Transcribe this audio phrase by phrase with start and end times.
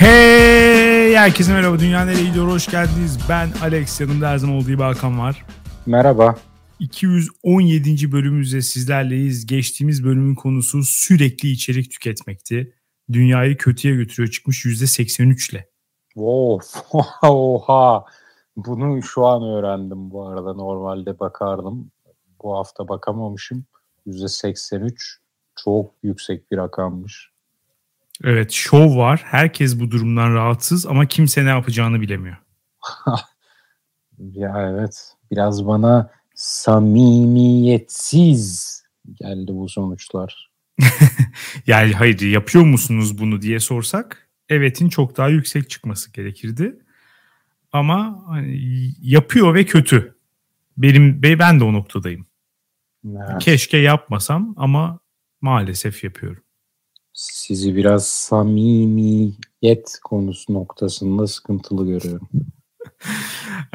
[0.00, 3.18] Hey herkese merhaba Dünya Nereye Gidiyor hoş geldiniz.
[3.28, 5.46] Ben Alex yanımda her zaman olduğu gibi Hakan var.
[5.86, 6.34] Merhaba.
[6.78, 8.12] 217.
[8.12, 9.46] bölümümüzde sizlerleyiz.
[9.46, 12.74] Geçtiğimiz bölümün konusu sürekli içerik tüketmekti.
[13.12, 15.68] Dünyayı kötüye götürüyor çıkmış %83 ile.
[16.16, 18.04] Of, oha.
[18.56, 20.54] Bunu şu an öğrendim bu arada.
[20.54, 21.90] Normalde bakardım.
[22.42, 23.64] Bu hafta bakamamışım.
[24.06, 25.16] %83
[25.64, 27.30] çok yüksek bir rakammış.
[28.24, 29.22] Evet şov var.
[29.24, 32.36] Herkes bu durumdan rahatsız ama kimse ne yapacağını bilemiyor.
[34.18, 35.12] ya evet.
[35.30, 38.80] Biraz bana samimiyetsiz
[39.14, 40.50] geldi bu sonuçlar.
[41.66, 46.78] yani hayır yapıyor musunuz bunu diye sorsak evetin çok daha yüksek çıkması gerekirdi.
[47.72, 48.60] Ama hani
[49.00, 50.14] yapıyor ve kötü.
[50.76, 52.26] Benim ben de o noktadayım.
[53.04, 53.38] Evet.
[53.40, 54.98] Keşke yapmasam ama
[55.40, 56.42] maalesef yapıyorum.
[57.12, 62.28] Sizi biraz samimiyet konusu noktasında sıkıntılı görüyorum.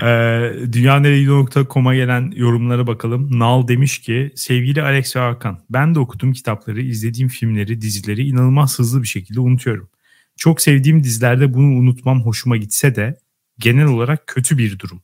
[0.02, 3.40] ee, Dünyaneregidiyor.com'a gelen yorumlara bakalım.
[3.40, 8.80] Nal demiş ki sevgili Alex ve Hakan ben de okuduğum kitapları, izlediğim filmleri, dizileri inanılmaz
[8.80, 9.90] hızlı bir şekilde unutuyorum.
[10.38, 13.18] Çok sevdiğim dizilerde bunu unutmam hoşuma gitse de
[13.60, 15.02] genel olarak kötü bir durum.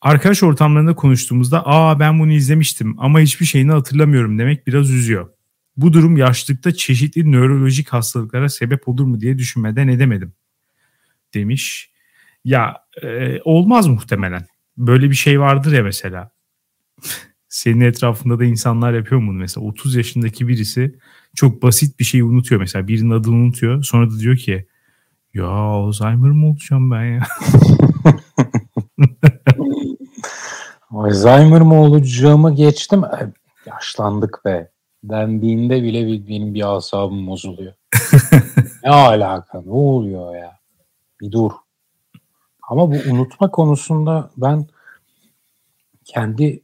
[0.00, 5.33] Arkadaş ortamlarında konuştuğumuzda aa ben bunu izlemiştim ama hiçbir şeyini hatırlamıyorum demek biraz üzüyor.
[5.76, 10.32] Bu durum yaşlılıkta çeşitli nörolojik hastalıklara sebep olur mu diye düşünmeden edemedim
[11.34, 11.90] demiş.
[12.44, 14.46] Ya e, olmaz muhtemelen.
[14.76, 16.30] Böyle bir şey vardır ya mesela.
[17.48, 19.66] Senin etrafında da insanlar yapıyor mu mesela?
[19.66, 20.98] 30 yaşındaki birisi
[21.34, 22.88] çok basit bir şeyi unutuyor mesela.
[22.88, 23.82] Birinin adını unutuyor.
[23.82, 24.66] Sonra da diyor ki
[25.34, 27.22] ya Alzheimer mı olacağım ben ya?
[30.90, 33.02] Alzheimer mı olacağımı geçtim.
[33.66, 34.73] Yaşlandık be.
[35.08, 37.72] Dendiğinde bile benim bir asabım bozuluyor.
[38.84, 39.60] ne alaka?
[39.60, 40.56] Ne oluyor ya?
[41.20, 41.50] Bir dur.
[42.68, 44.66] Ama bu unutma konusunda ben
[46.04, 46.62] kendi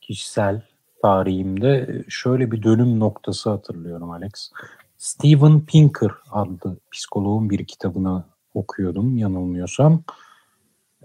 [0.00, 0.62] kişisel
[1.02, 4.50] tarihimde şöyle bir dönüm noktası hatırlıyorum Alex.
[4.98, 8.24] Steven Pinker adlı psikoloğun bir kitabını
[8.54, 10.02] okuyordum yanılmıyorsam.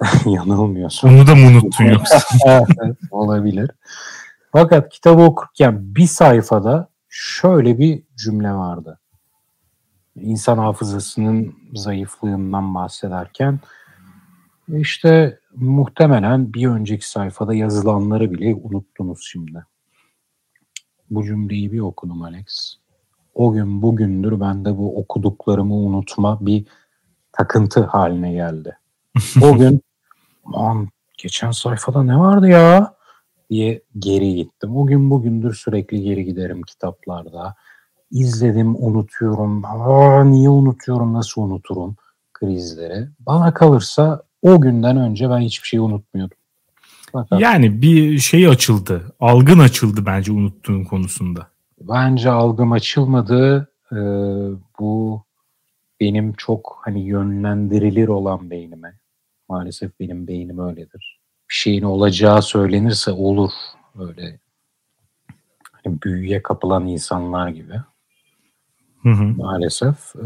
[0.25, 1.15] yanılmıyorsam.
[1.15, 2.19] Onu da mı unuttun yoksa?
[3.11, 3.71] olabilir.
[4.51, 8.99] Fakat kitabı okurken bir sayfada şöyle bir cümle vardı.
[10.15, 13.59] İnsan hafızasının zayıflığından bahsederken
[14.67, 19.65] işte muhtemelen bir önceki sayfada yazılanları bile unuttunuz şimdi.
[21.09, 22.75] Bu cümleyi bir okudum Alex.
[23.35, 26.65] O gün bugündür bende bu okuduklarımı unutma bir
[27.31, 28.77] takıntı haline geldi.
[29.43, 29.81] O gün
[30.53, 32.95] aman geçen sayfada ne vardı ya
[33.51, 34.77] diye geri gittim.
[34.77, 37.55] O gün bugündür sürekli geri giderim kitaplarda.
[38.11, 39.65] İzledim, unutuyorum.
[39.65, 41.95] Aa, niye unutuyorum, nasıl unuturum
[42.33, 43.07] krizleri.
[43.19, 46.37] Bana kalırsa o günden önce ben hiçbir şeyi unutmuyordum.
[47.11, 49.15] Fakat, yani bir şey açıldı.
[49.19, 51.47] Algın açıldı bence unuttuğun konusunda.
[51.81, 53.71] Bence algım açılmadı.
[53.91, 53.95] Ee,
[54.79, 55.23] bu
[55.99, 58.93] benim çok hani yönlendirilir olan beynime.
[59.49, 61.20] Maalesef benim beynim öyledir.
[61.51, 63.51] Bir şeyin olacağı söylenirse olur.
[63.99, 64.39] Öyle
[65.71, 67.81] hani büyüye kapılan insanlar gibi.
[69.03, 69.23] Hı hı.
[69.23, 70.15] Maalesef.
[70.15, 70.21] Ee,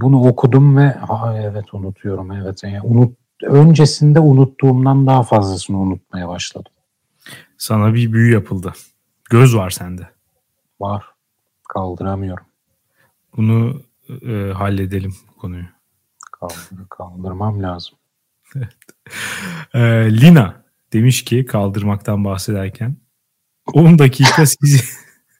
[0.00, 2.62] bunu okudum ve ha evet unutuyorum evet.
[2.64, 6.72] Yani unut öncesinde unuttuğumdan daha fazlasını unutmaya başladım.
[7.58, 8.72] Sana bir büyü yapıldı.
[9.30, 10.08] Göz var sende.
[10.80, 11.04] Var.
[11.68, 12.46] Kaldıramıyorum.
[13.36, 13.82] Bunu
[14.22, 15.64] e, halledelim konuyu.
[16.32, 17.98] Kaldır, kaldırmam lazım.
[19.74, 19.80] E,
[20.20, 22.96] Lina demiş ki kaldırmaktan bahsederken
[23.72, 24.84] 10 dakika sizi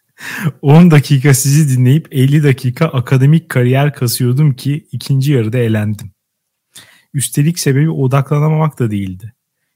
[0.63, 6.11] 10 dakika sizi dinleyip 50 dakika akademik kariyer kasıyordum ki ikinci yarıda elendim.
[7.15, 9.35] Üstelik sebebi odaklanamamak da değildi.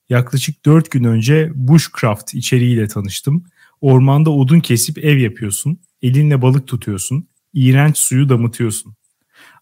[0.08, 3.44] Yaklaşık 4 gün önce bushcraft içeriğiyle tanıştım.
[3.80, 8.94] Ormanda odun kesip ev yapıyorsun, elinle balık tutuyorsun, iğrenç suyu damıtıyorsun.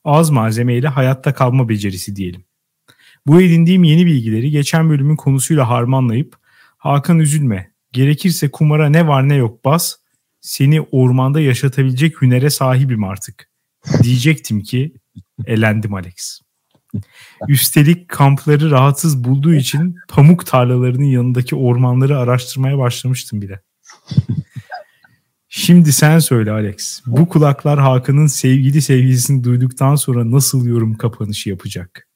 [0.05, 2.48] Az malzemeyle hayatta kalma becerisi diyelim.
[3.27, 6.37] Bu edindiğim yeni bilgileri geçen bölümün konusuyla harmanlayıp
[6.79, 9.97] Hakan üzülme, gerekirse kumara ne var ne yok bas,
[10.41, 13.51] seni ormanda yaşatabilecek hünere sahibim artık.
[14.03, 14.95] Diyecektim ki
[15.47, 16.41] elendim Alex.
[17.49, 23.61] Üstelik kampları rahatsız bulduğu için pamuk tarlalarının yanındaki ormanları araştırmaya başlamıştım bile.
[25.49, 27.03] Şimdi sen söyle Alex.
[27.07, 32.08] Bu kulaklar Hakan'ın sevgili sevgilisini duyduktan sonra nasıl yorum kapanışı yapacak?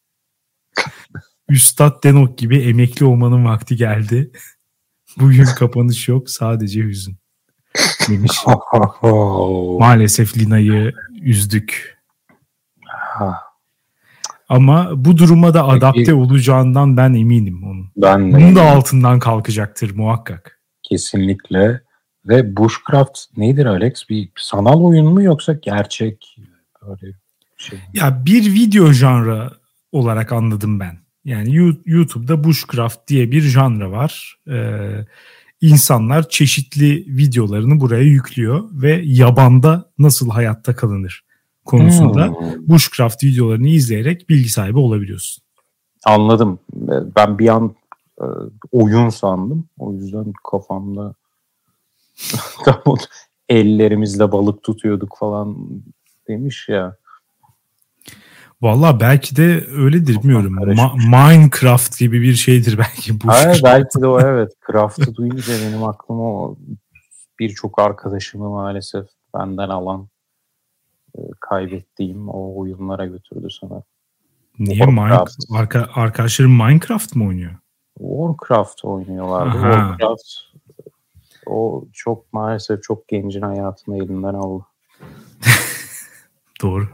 [1.49, 4.33] Üstad Denok gibi emekli olmanın vakti geldi.
[5.17, 7.17] Bugün kapanış yok sadece hüzün.
[8.09, 8.33] Demiş.
[9.79, 10.93] Maalesef Lina'yı
[11.23, 11.99] üzdük.
[14.49, 17.91] Ama bu duruma da adapte Peki, olacağından ben eminim onun.
[17.97, 20.61] Ben de Bunun da altından kalkacaktır muhakkak.
[20.83, 21.83] Kesinlikle.
[22.29, 24.09] Ve Bushcraft nedir Alex?
[24.09, 26.37] Bir sanal oyun mu yoksa gerçek
[26.83, 27.17] böyle
[27.57, 27.85] şey mi?
[27.95, 29.51] Ya bir video janrı
[29.93, 31.02] olarak anladım ben.
[31.25, 34.39] Yani YouTube'da Bushcraft diye bir janra var.
[34.49, 35.07] Ee,
[35.61, 41.25] insanlar çeşitli videolarını buraya yüklüyor ve yabanda nasıl hayatta kalınır
[41.65, 42.69] konusunda hmm.
[42.69, 45.45] Bushcraft videolarını izleyerek bilgi sahibi olabiliyorsun.
[46.05, 46.59] Anladım.
[47.17, 47.75] Ben bir an
[48.21, 48.27] e,
[48.73, 49.69] oyun sandım.
[49.79, 51.15] O yüzden kafamda
[53.49, 55.57] ellerimizle balık tutuyorduk falan
[56.29, 56.97] demiş ya.
[58.63, 60.57] Valla belki de öyledir bilmiyorum.
[60.57, 63.29] Ma- Minecraft gibi bir şeydir belki bu.
[63.29, 64.53] Hayır, belki de o evet.
[64.67, 66.57] Craft'ı duyunca benim aklıma
[67.39, 70.09] birçok arkadaşımı maalesef benden alan
[71.19, 73.83] e, kaybettiğim o oyunlara götürdü sana.
[74.59, 75.37] Niye Minecraft?
[75.55, 77.53] Arka, arkadaşların Minecraft mı oynuyor?
[77.99, 79.59] Warcraft oynuyorlardı.
[79.59, 79.97] Aha.
[79.99, 80.23] Warcraft
[81.47, 84.65] o çok maalesef çok gencin hayatını elinden aldı.
[86.63, 86.89] Doğru.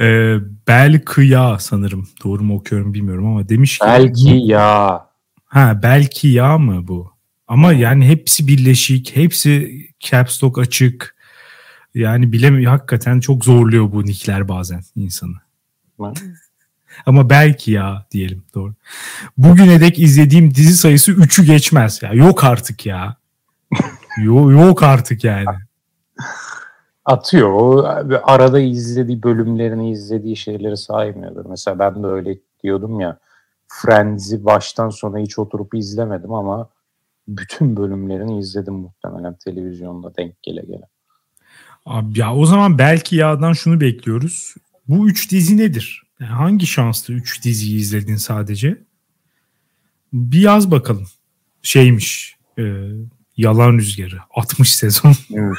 [0.00, 0.36] Ee,
[0.68, 2.08] belki ya sanırım.
[2.24, 3.84] Doğru mu okuyorum bilmiyorum ama demiş ki.
[3.86, 5.06] Belki ya.
[5.44, 7.12] Ha belki ya mı bu?
[7.48, 11.16] Ama yani hepsi birleşik, hepsi caps lock açık.
[11.94, 15.36] Yani bilemiyorum hakikaten çok zorluyor bu nickler bazen insanı.
[17.06, 18.74] Ama belki ya diyelim doğru.
[19.36, 22.12] Bugüne dek izlediğim dizi sayısı 3'ü geçmez ya.
[22.12, 23.16] Yok artık ya.
[24.22, 25.46] yok, yok artık yani
[27.04, 27.50] atıyor.
[27.52, 27.84] O
[28.22, 31.46] arada izlediği bölümlerini izlediği şeyleri saymıyordur.
[31.46, 33.18] Mesela ben de öyle diyordum ya.
[33.68, 36.68] Friends'i baştan sona hiç oturup izlemedim ama
[37.28, 40.88] bütün bölümlerini izledim muhtemelen televizyonda denk gele gele.
[41.86, 44.54] Abi ya o zaman belki yağdan şunu bekliyoruz.
[44.88, 46.02] Bu üç dizi nedir?
[46.20, 48.78] Yani hangi şanslı üç diziyi izledin sadece?
[50.12, 51.06] Bir yaz bakalım.
[51.62, 52.36] Şeymiş.
[52.58, 52.62] E,
[53.36, 54.18] Yalan Rüzgarı.
[54.30, 55.14] 60 sezon.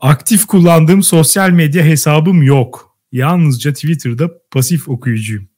[0.00, 2.98] Aktif kullandığım sosyal medya hesabım yok.
[3.12, 5.48] Yalnızca Twitter'da pasif okuyucuyum.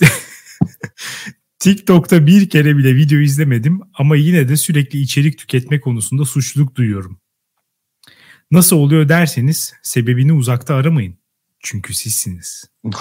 [1.58, 7.20] TikTok'ta bir kere bile video izlemedim ama yine de sürekli içerik tüketme konusunda suçluluk duyuyorum.
[8.50, 11.18] Nasıl oluyor derseniz sebebini uzakta aramayın.
[11.60, 12.64] Çünkü sizsiniz.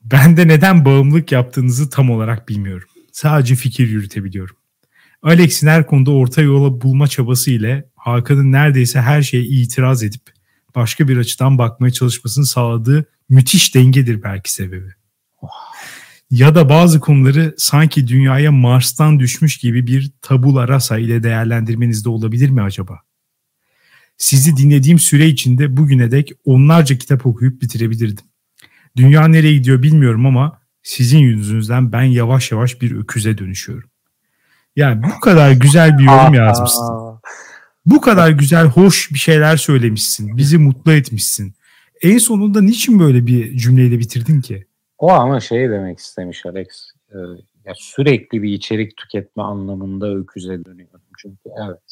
[0.00, 2.88] ben de neden bağımlılık yaptığınızı tam olarak bilmiyorum.
[3.12, 4.56] Sadece fikir yürütebiliyorum.
[5.22, 10.22] Alex'in her konuda orta yola bulma çabası ile Hakan'ın neredeyse her şeye itiraz edip
[10.74, 14.90] başka bir açıdan bakmaya çalışmasını sağladığı müthiş dengedir belki sebebi.
[16.30, 22.50] Ya da bazı konuları sanki dünyaya Mars'tan düşmüş gibi bir tabula rasa ile değerlendirmenizde olabilir
[22.50, 23.00] mi acaba?
[24.16, 28.24] Sizi dinlediğim süre içinde bugüne dek onlarca kitap okuyup bitirebilirdim.
[28.96, 33.90] Dünya nereye gidiyor bilmiyorum ama sizin yüzünüzden ben yavaş yavaş bir öküze dönüşüyorum.
[34.78, 36.86] Yani bu kadar güzel bir yorum yazmışsın.
[37.86, 40.36] Bu kadar güzel, hoş bir şeyler söylemişsin.
[40.36, 41.54] Bizi mutlu etmişsin.
[42.02, 44.66] En sonunda niçin böyle bir cümleyle bitirdin ki?
[44.98, 46.66] O ama şey demek istemiş Alex.
[47.10, 47.16] E,
[47.64, 51.00] ya sürekli bir içerik tüketme anlamında öküze dönüyorum.
[51.18, 51.82] Çünkü evet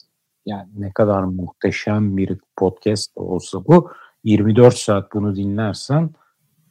[0.47, 3.90] yani ne kadar muhteşem bir podcast olsa bu
[4.25, 6.11] 24 saat bunu dinlersen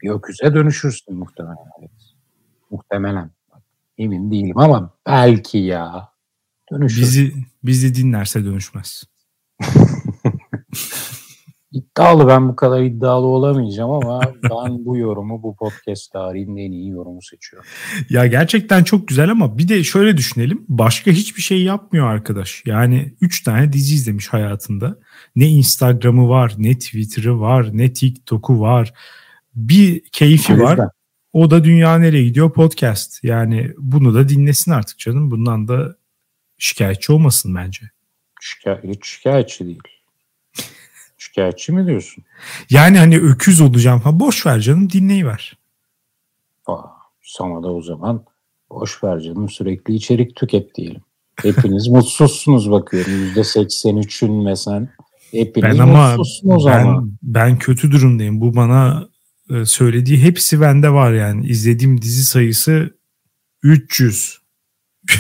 [0.01, 1.55] bir öküze dönüşürsün muhtemelen.
[1.79, 1.91] Alex.
[2.72, 3.29] Muhtemelen.
[3.97, 6.09] Emin değilim ama belki ya.
[6.71, 7.01] Dönüşür.
[7.01, 7.33] Bizi,
[7.63, 9.03] bizi dinlerse dönüşmez.
[11.75, 16.89] İddialı ben bu kadar iddialı olamayacağım ama ben bu yorumu bu podcast tarihinin en iyi
[16.89, 17.69] yorumu seçiyorum.
[18.09, 20.65] Ya gerçekten çok güzel ama bir de şöyle düşünelim.
[20.67, 22.63] Başka hiçbir şey yapmıyor arkadaş.
[22.65, 24.99] Yani 3 tane dizi izlemiş hayatında.
[25.35, 28.93] Ne Instagram'ı var, ne Twitter'ı var, ne TikTok'u var.
[29.55, 30.79] Bir keyfi var.
[31.36, 33.24] O da dünya nereye gidiyor podcast.
[33.24, 35.32] Yani bunu da dinlesin artık canım.
[35.32, 35.96] Bundan da
[36.58, 37.89] şikayetçi olmasın bence.
[38.42, 39.82] Şikay hiç şikayetçi değil.
[41.18, 42.24] şikayetçi mi diyorsun?
[42.70, 44.20] Yani hani öküz olacağım falan.
[44.20, 45.58] Boş ver canım dinleyiver.
[46.68, 46.84] Aa,
[47.22, 48.25] sana da o zaman
[48.70, 51.01] boş ver canım sürekli içerik tüket diyelim.
[51.42, 53.13] Hepiniz mutsuzsunuz bakıyorum.
[53.13, 54.88] %83'ün mesela.
[55.32, 57.04] Hepiniz ben ama mutsuzsunuz ben, ama.
[57.24, 58.42] Ben kötü durumdayım.
[58.42, 59.08] Bu bana
[59.65, 61.47] söylediği hepsi bende var yani.
[61.47, 62.97] İzlediğim dizi sayısı
[63.63, 64.41] 300.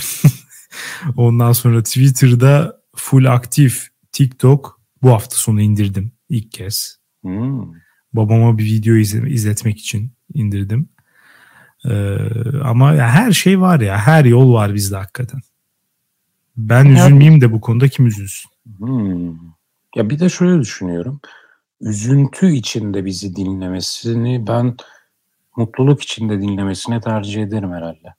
[1.15, 6.99] Ondan sonra Twitter'da full aktif TikTok bu hafta sonu indirdim ilk kez.
[7.21, 7.73] Hmm.
[8.13, 10.89] Babama bir video izle, izletmek için indirdim.
[11.85, 12.17] Ee,
[12.63, 15.41] ama ya her şey var ya her yol var bizde hakikaten.
[16.57, 18.51] Ben üzülmeyeyim de bu konuda kim üzülsün?
[18.77, 19.35] Hmm.
[19.95, 21.21] Ya bir de şöyle düşünüyorum.
[21.81, 24.75] Üzüntü içinde bizi dinlemesini ben
[25.57, 28.13] mutluluk içinde dinlemesini tercih ederim herhalde.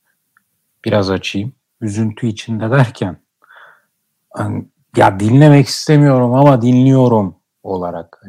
[0.84, 1.52] Biraz açayım.
[1.80, 3.16] Üzüntü içinde derken
[4.30, 4.64] hani,
[4.96, 8.22] ya dinlemek istemiyorum ama dinliyorum olarak.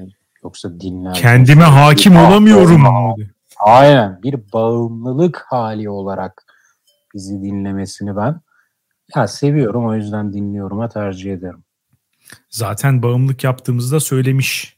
[0.43, 1.13] Yoksa dinler.
[1.13, 2.85] Kendime hakim olamıyorum.
[2.85, 3.29] Abi.
[3.59, 6.43] Aynen bir bağımlılık hali olarak
[7.13, 8.41] bizi dinlemesini ben
[9.15, 11.63] ya seviyorum o yüzden dinliyorum'a tercih ederim.
[12.49, 14.76] Zaten bağımlılık yaptığımızda söylemiş.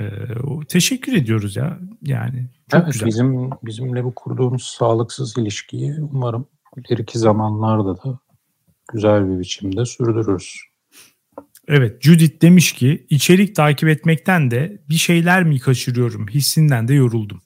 [0.00, 0.06] Ee,
[0.68, 1.78] teşekkür ediyoruz ya.
[2.02, 3.06] Yani çok evet, güzel.
[3.06, 6.46] Bizim bizimle bu kurduğumuz sağlıksız ilişkiyi umarım
[6.76, 8.18] ileriki zamanlarda da
[8.92, 10.54] güzel bir biçimde sürdürürüz.
[11.68, 17.42] Evet Judith demiş ki içerik takip etmekten de bir şeyler mi kaçırıyorum hissinden de yoruldum.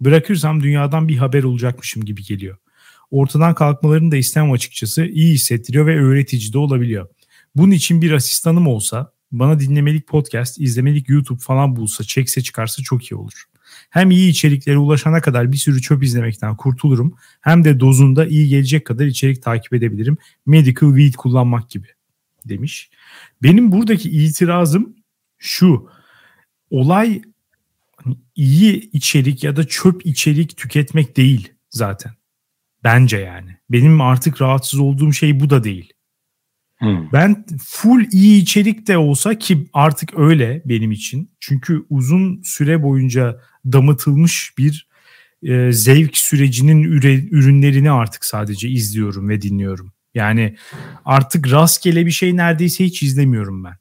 [0.00, 2.56] Bırakırsam dünyadan bir haber olacakmışım gibi geliyor.
[3.10, 7.08] Ortadan kalkmalarını da istemem açıkçası iyi hissettiriyor ve öğretici de olabiliyor.
[7.54, 13.12] Bunun için bir asistanım olsa bana dinlemelik podcast, izlemelik YouTube falan bulsa, çekse çıkarsa çok
[13.12, 13.44] iyi olur.
[13.90, 18.84] Hem iyi içeriklere ulaşana kadar bir sürü çöp izlemekten kurtulurum hem de dozunda iyi gelecek
[18.84, 20.16] kadar içerik takip edebilirim.
[20.46, 21.88] Medical weed kullanmak gibi
[22.44, 22.90] demiş.
[23.42, 24.96] Benim buradaki itirazım
[25.38, 25.88] şu.
[26.70, 27.22] Olay
[28.36, 32.12] iyi içerik ya da çöp içerik tüketmek değil zaten.
[32.84, 33.56] Bence yani.
[33.70, 35.92] Benim artık rahatsız olduğum şey bu da değil.
[36.78, 37.12] Hmm.
[37.12, 41.30] Ben full iyi içerik de olsa ki artık öyle benim için.
[41.40, 44.88] Çünkü uzun süre boyunca damıtılmış bir
[45.42, 49.92] e, zevk sürecinin üre, ürünlerini artık sadece izliyorum ve dinliyorum.
[50.14, 50.56] Yani
[51.04, 53.76] artık rastgele bir şey neredeyse hiç izlemiyorum ben.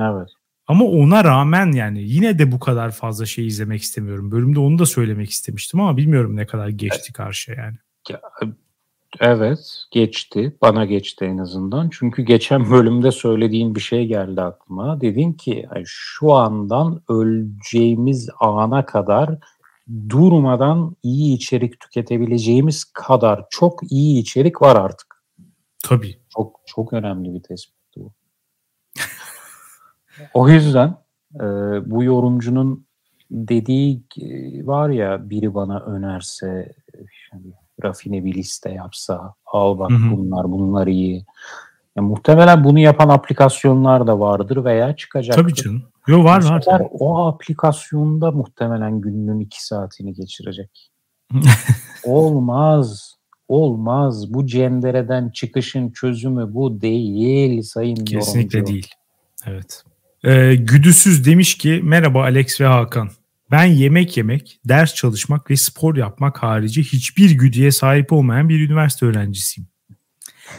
[0.00, 0.28] Evet.
[0.66, 4.30] Ama ona rağmen yani yine de bu kadar fazla şey izlemek istemiyorum.
[4.30, 7.76] Bölümde onu da söylemek istemiştim ama bilmiyorum ne kadar geçti karşı yani.
[9.20, 10.56] Evet geçti.
[10.62, 11.90] Bana geçti en azından.
[11.92, 15.00] Çünkü geçen bölümde söylediğin bir şey geldi aklıma.
[15.00, 19.38] Dedin ki şu andan öleceğimiz ana kadar
[20.08, 25.22] durmadan iyi içerik tüketebileceğimiz kadar çok iyi içerik var artık.
[25.84, 26.18] Tabii.
[26.28, 28.12] Çok çok önemli bir tespit bu.
[30.34, 30.96] o yüzden
[31.34, 31.44] e,
[31.90, 32.86] bu yorumcunun
[33.30, 34.02] dediği
[34.66, 36.74] var ya biri bana önerse
[37.32, 40.16] yani rafine bir liste yapsa al bak hı hı.
[40.16, 41.24] bunlar bunlar iyi.
[41.96, 45.36] Ya, muhtemelen bunu yapan aplikasyonlar da vardır veya çıkacak.
[45.36, 45.82] Tabii canım.
[46.06, 46.82] Yo var var.
[46.90, 50.90] O aplikasyonda muhtemelen gününün iki saatini geçirecek.
[52.04, 53.14] Olmaz.
[53.48, 54.34] Olmaz.
[54.34, 58.74] Bu cendereden çıkışın çözümü bu değil sayın Kesinlikle yorumcu.
[58.74, 58.90] değil.
[59.46, 59.84] Evet.
[60.24, 63.10] Ee, Güdüsüz demiş ki merhaba Alex ve Hakan.
[63.50, 69.06] Ben yemek yemek, ders çalışmak ve spor yapmak harici hiçbir güdüye sahip olmayan bir üniversite
[69.06, 69.68] öğrencisiyim.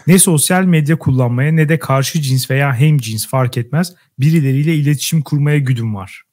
[0.08, 5.22] Ne sosyal medya kullanmaya ne de karşı cins veya hem cins fark etmez birileriyle iletişim
[5.22, 6.24] kurmaya güdüm var.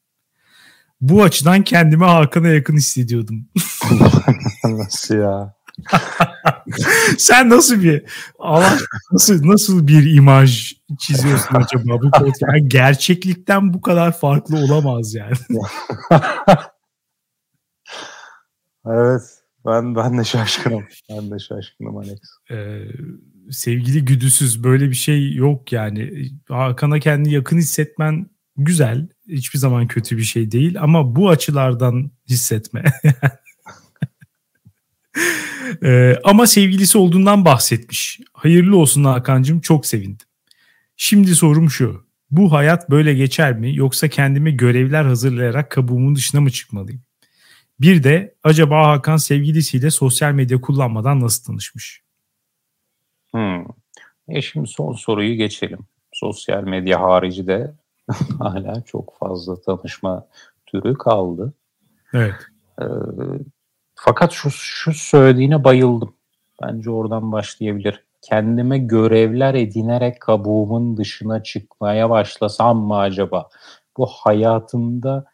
[1.01, 3.49] Bu açıdan kendimi Hakan'a yakın hissediyordum.
[4.65, 5.55] Nasıl ya?
[7.19, 8.03] Sen nasıl bir
[8.39, 8.79] Allah
[9.13, 12.43] nasıl nasıl bir imaj çiziyorsun acaba bu podcast?
[12.43, 15.37] Yani gerçeklikten bu kadar farklı olamaz yani.
[18.87, 19.23] evet.
[19.67, 20.85] Ben ben de şaşkınım.
[21.11, 22.19] Ben de şaşkınım Alex.
[22.51, 22.83] Ee,
[23.51, 26.31] sevgili güdüsüz böyle bir şey yok yani.
[26.49, 29.09] Hakan'a kendini yakın hissetmen güzel.
[29.29, 32.85] Hiçbir zaman kötü bir şey değil ama bu açılardan hissetme.
[35.83, 38.21] ee, ama sevgilisi olduğundan bahsetmiş.
[38.33, 40.27] Hayırlı olsun Hakan'cığım çok sevindim.
[40.97, 42.07] Şimdi sorum şu.
[42.31, 47.03] Bu hayat böyle geçer mi yoksa kendime görevler hazırlayarak kabuğumun dışına mı çıkmalıyım?
[47.81, 52.03] Bir de acaba Hakan sevgilisiyle sosyal medya kullanmadan nasıl tanışmış?
[53.31, 53.65] Hmm.
[54.29, 55.79] E şimdi son soruyu geçelim.
[56.13, 57.75] Sosyal medya harici de
[58.39, 60.27] hala çok fazla tanışma
[60.67, 61.53] türü kaldı.
[62.13, 62.35] Evet.
[62.81, 62.85] Ee,
[63.97, 66.15] fakat şu, şu söylediğine bayıldım.
[66.63, 68.05] Bence oradan başlayabilir.
[68.23, 73.49] Kendime görevler edinerek kabuğumun dışına çıkmaya başlasam mı acaba?
[73.97, 75.25] Bu hayatımda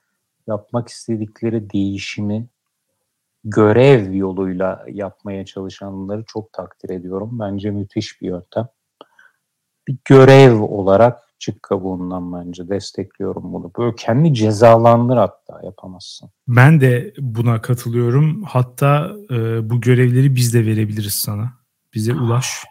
[0.46, 2.46] yapmak istedikleri değişimi
[3.44, 7.30] görev yoluyla yapmaya çalışanları çok takdir ediyorum.
[7.32, 8.68] Bence müthiş bir yöntem.
[9.88, 13.70] Bir görev olarak çık kabuğundan bence destekliyorum bunu.
[13.78, 16.30] Böyle kendi cezalandır hatta yapamazsın.
[16.48, 18.42] Ben de buna katılıyorum.
[18.42, 21.52] Hatta e, bu görevleri biz de verebiliriz sana.
[21.94, 22.64] Bize ulaş.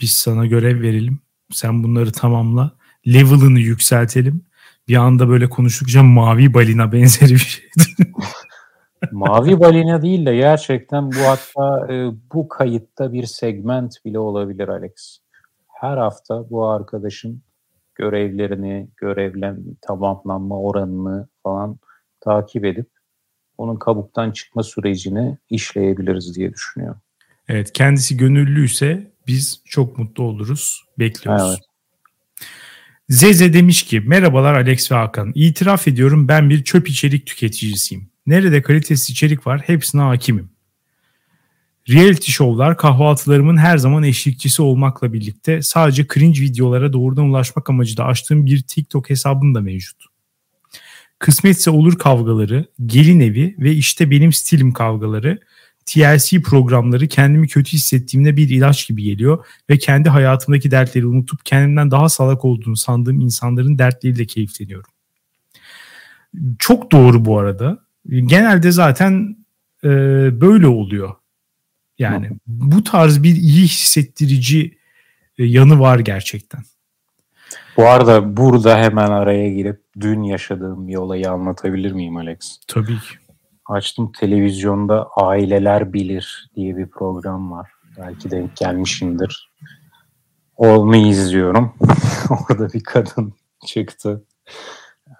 [0.00, 1.20] Biz sana görev verelim.
[1.50, 2.70] Sen bunları tamamla.
[3.06, 4.44] Level'ını yükseltelim.
[4.88, 8.12] Bir anda böyle konuştukça mavi balina benzeri bir şeydi.
[9.12, 15.18] mavi balina değil de gerçekten bu hatta e, bu kayıtta bir segment bile olabilir Alex.
[15.80, 17.45] Her hafta bu arkadaşın
[17.96, 21.78] görevlerini, görevlen tamamlanma oranını falan
[22.20, 22.86] takip edip
[23.58, 27.00] onun kabuktan çıkma sürecini işleyebiliriz diye düşünüyorum.
[27.48, 30.84] Evet kendisi gönüllüyse biz çok mutlu oluruz.
[30.98, 31.48] Bekliyoruz.
[31.48, 31.60] Evet.
[33.08, 35.32] Zeze demiş ki merhabalar Alex ve Hakan.
[35.34, 38.10] İtiraf ediyorum ben bir çöp içerik tüketicisiyim.
[38.26, 40.55] Nerede kalitesiz içerik var hepsine hakimim.
[41.90, 48.46] Reality şovlar kahvaltılarımın her zaman eşlikçisi olmakla birlikte sadece cringe videolara doğrudan ulaşmak amacıyla açtığım
[48.46, 50.04] bir TikTok hesabım da mevcut.
[51.18, 55.40] Kısmetse olur kavgaları, gelin evi ve işte benim stilim kavgaları,
[55.86, 61.90] TLC programları kendimi kötü hissettiğimde bir ilaç gibi geliyor ve kendi hayatımdaki dertleri unutup kendimden
[61.90, 64.90] daha salak olduğunu sandığım insanların dertleriyle keyifleniyorum.
[66.58, 67.78] Çok doğru bu arada.
[68.08, 69.36] Genelde zaten
[69.84, 69.88] e,
[70.40, 71.14] böyle oluyor.
[71.98, 74.78] Yani bu tarz bir iyi hissettirici
[75.38, 76.62] e, yanı var gerçekten.
[77.76, 82.60] Bu arada burada hemen araya girip dün yaşadığım bir olayı anlatabilir miyim Alex?
[82.68, 83.16] Tabii ki.
[83.66, 87.70] Açtım televizyonda Aileler Bilir diye bir program var.
[87.98, 89.52] Belki denk gelmişimdir.
[90.56, 91.74] Onu izliyorum.
[92.30, 93.34] Orada bir kadın
[93.66, 94.24] çıktı.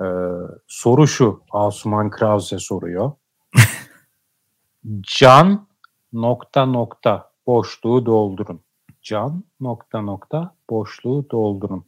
[0.01, 0.05] Ee,
[0.67, 1.43] soru şu.
[1.51, 3.13] Asuman Krause soruyor.
[5.01, 5.69] Can
[6.13, 8.61] nokta nokta boşluğu doldurun.
[9.03, 11.85] Can nokta nokta boşluğu doldurun.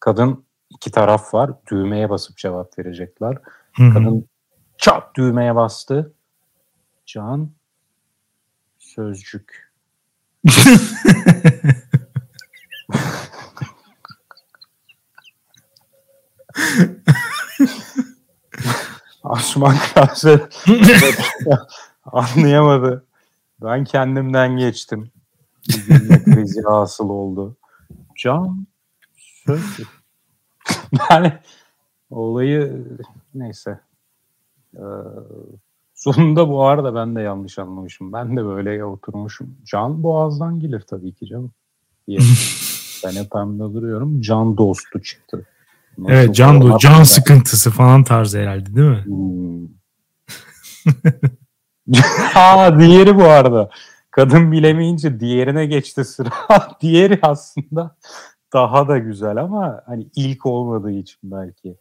[0.00, 1.50] Kadın iki taraf var.
[1.70, 3.38] Düğmeye basıp cevap verecekler.
[3.76, 3.92] Hı-hı.
[3.92, 4.28] Kadın
[4.78, 6.12] çat düğmeye bastı.
[7.06, 7.50] Can
[8.78, 9.72] sözcük.
[19.24, 20.48] Asuman Krause
[22.04, 23.09] anlayamadı.
[23.62, 25.10] Ben kendimden geçtim.
[25.68, 27.56] Bir krizi hasıl oldu.
[28.16, 28.66] Can
[29.46, 29.80] söz.
[31.10, 31.32] yani
[32.10, 32.86] olayı
[33.34, 33.80] neyse.
[34.76, 34.80] Ee,
[35.94, 38.12] sonunda bu arada ben de yanlış anlamışım.
[38.12, 39.56] Ben de böyle oturmuşum.
[39.64, 41.52] Can boğazdan gelir tabii ki canım.
[42.06, 42.18] Diye.
[43.04, 43.32] ben hep
[43.74, 44.20] duruyorum.
[44.20, 45.46] Can dostu çıktı.
[45.98, 49.04] Nasıl evet can do can sıkıntısı falan tarzı herhalde değil mi?
[49.04, 49.68] Hmm.
[52.34, 53.70] Aa diğeri bu arada.
[54.10, 56.30] Kadın bilemeyince diğerine geçti sıra.
[56.80, 57.96] Diğeri aslında
[58.52, 61.76] daha da güzel ama hani ilk olmadığı için belki.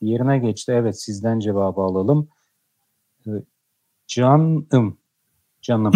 [0.00, 0.72] Diğerine geçti.
[0.72, 2.28] Evet sizden cevabı alalım.
[3.26, 3.30] Ee,
[4.06, 4.98] canım.
[5.62, 5.92] Canım.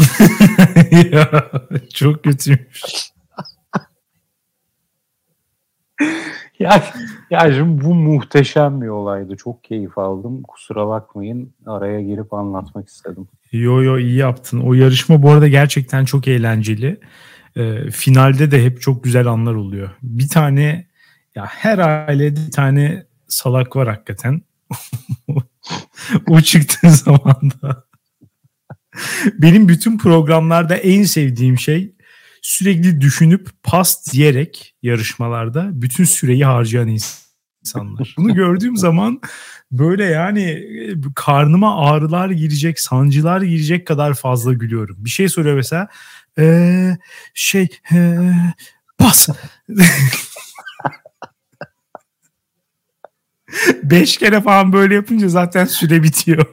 [1.13, 1.51] ya,
[1.95, 3.16] çok kötüymüş.
[6.59, 6.83] Ya,
[7.31, 9.37] ya şimdi bu muhteşem bir olaydı.
[9.37, 10.43] Çok keyif aldım.
[10.43, 11.55] Kusura bakmayın.
[11.67, 13.29] Araya girip anlatmak istedim.
[13.53, 14.61] Yo yo iyi yaptın.
[14.61, 17.01] O yarışma bu arada gerçekten çok eğlenceli.
[17.57, 19.91] Ee, finalde de hep çok güzel anlar oluyor.
[20.03, 20.87] Bir tane
[21.35, 24.43] ya her ailede bir tane salak var hakikaten.
[26.29, 27.51] o çıktığı zaman
[29.39, 31.96] benim bütün programlarda en sevdiğim şey
[32.47, 38.15] sürekli düşünüp pas diyerek yarışmalarda bütün süreyi harcayan insanlar.
[38.19, 39.21] Bunu gördüğüm zaman
[39.73, 44.97] böyle yani e, karnıma ağrılar girecek, sancılar girecek kadar fazla gülüyorum.
[44.99, 45.89] Bir şey soruyor mesela.
[46.39, 46.97] Ee,
[47.35, 48.33] şey ee,
[48.99, 49.29] pas.
[53.83, 56.47] Beş kere falan böyle yapınca zaten süre bitiyor.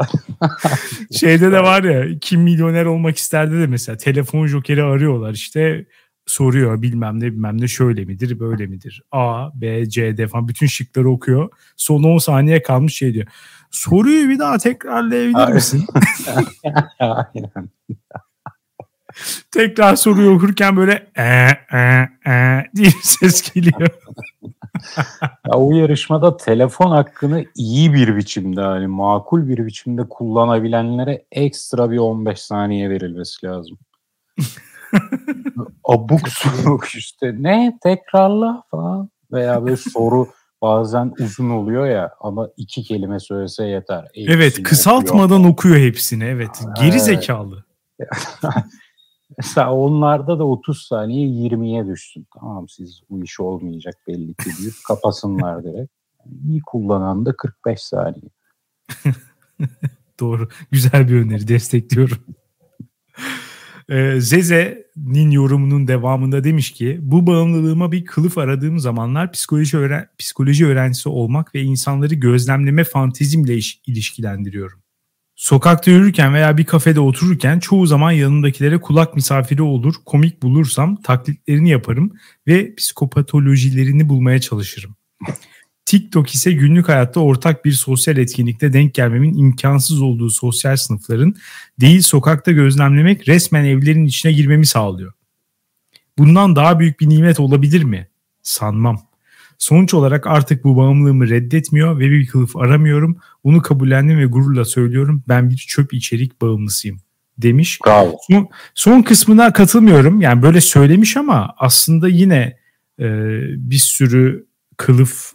[1.12, 5.86] Şeyde de var ya kim milyoner olmak isterdi de mesela telefon jokeri arıyorlar işte
[6.26, 10.66] soruyor bilmem ne bilmem ne şöyle midir böyle midir A, B, C, D falan bütün
[10.66, 11.48] şıkları okuyor.
[11.76, 13.26] Son 10 saniye kalmış şey diyor.
[13.70, 15.86] Soruyu bir daha tekrarlayabilir misin?
[19.50, 21.24] Tekrar soruyu okurken böyle e,
[21.72, 21.78] e,
[22.30, 23.88] e diye ses geliyor.
[25.46, 31.98] ya o yarışmada telefon hakkını iyi bir biçimde hani makul bir biçimde kullanabilenlere ekstra bir
[31.98, 33.78] 15 saniye verilmesi lazım.
[35.84, 40.28] Abuk subuk işte ne tekrarla falan veya bir soru
[40.62, 44.04] bazen uzun oluyor ya ama iki kelime söylese yeter.
[44.04, 45.52] Hepsini evet kısaltmadan okuyor.
[45.52, 46.62] okuyor hepsini evet.
[46.76, 47.02] Geri evet.
[47.02, 47.64] zekalı.
[49.36, 52.26] Mesela onlarda da 30 saniye 20'ye düşsün.
[52.40, 55.92] Tamam siz bu iş olmayacak belli ki deyip kapasınlar direkt.
[56.24, 58.30] Yani iyi kullanan da 45 saniye.
[60.20, 60.48] Doğru.
[60.70, 61.48] Güzel bir öneri.
[61.48, 62.18] Destekliyorum.
[63.90, 70.66] Ee, Zeze'nin yorumunun devamında demiş ki bu bağımlılığıma bir kılıf aradığım zamanlar psikoloji, öğren psikoloji
[70.66, 74.82] öğrencisi olmak ve insanları gözlemleme fantezimle iş ilişkilendiriyorum.
[75.38, 81.70] Sokakta yürürken veya bir kafede otururken çoğu zaman yanındakilere kulak misafiri olur, komik bulursam taklitlerini
[81.70, 82.12] yaparım
[82.46, 84.96] ve psikopatolojilerini bulmaya çalışırım.
[85.84, 91.34] TikTok ise günlük hayatta ortak bir sosyal etkinlikte denk gelmemin imkansız olduğu sosyal sınıfların
[91.80, 95.12] değil sokakta gözlemlemek resmen evlerin içine girmemi sağlıyor.
[96.18, 98.08] Bundan daha büyük bir nimet olabilir mi?
[98.42, 99.07] Sanmam.
[99.58, 103.16] Sonuç olarak artık bu bağımlılığımı reddetmiyor ve bir kılıf aramıyorum.
[103.44, 105.22] Bunu kabullendim ve gururla söylüyorum.
[105.28, 107.00] Ben bir çöp içerik bağımlısıyım
[107.38, 107.78] demiş.
[107.86, 108.16] Bravo.
[108.30, 110.20] Son, son kısmına katılmıyorum.
[110.20, 112.56] Yani böyle söylemiş ama aslında yine
[113.00, 113.06] e,
[113.56, 115.32] bir sürü kılıf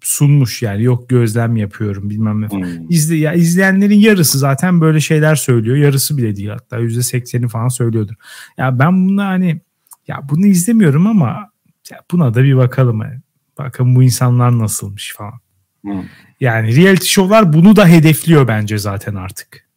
[0.00, 2.48] sunmuş yani yok gözlem yapıyorum bilmem ne.
[2.48, 2.90] Hmm.
[2.90, 5.76] İzle, ya izleyenlerin yarısı zaten böyle şeyler söylüyor.
[5.76, 8.14] Yarısı bile değil hatta yüzde sekseni falan söylüyordur.
[8.58, 9.60] Ya ben bunu hani
[10.08, 11.50] ya bunu izlemiyorum ama
[11.90, 13.02] ya buna da bir bakalım.
[13.02, 13.20] Yani.
[13.58, 15.40] Bakın bu insanlar nasılmış falan.
[15.82, 16.04] Hmm.
[16.40, 19.68] Yani reality show'lar bunu da hedefliyor bence zaten artık.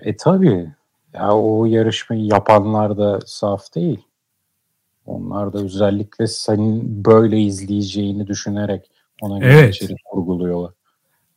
[0.00, 0.70] E tabi.
[1.14, 4.00] Ya o yarışmayı yapanlar da saf değil.
[5.06, 8.90] Onlar da özellikle senin böyle izleyeceğini düşünerek
[9.20, 9.74] ona göre evet.
[9.74, 10.72] içerik kurguluyorlar.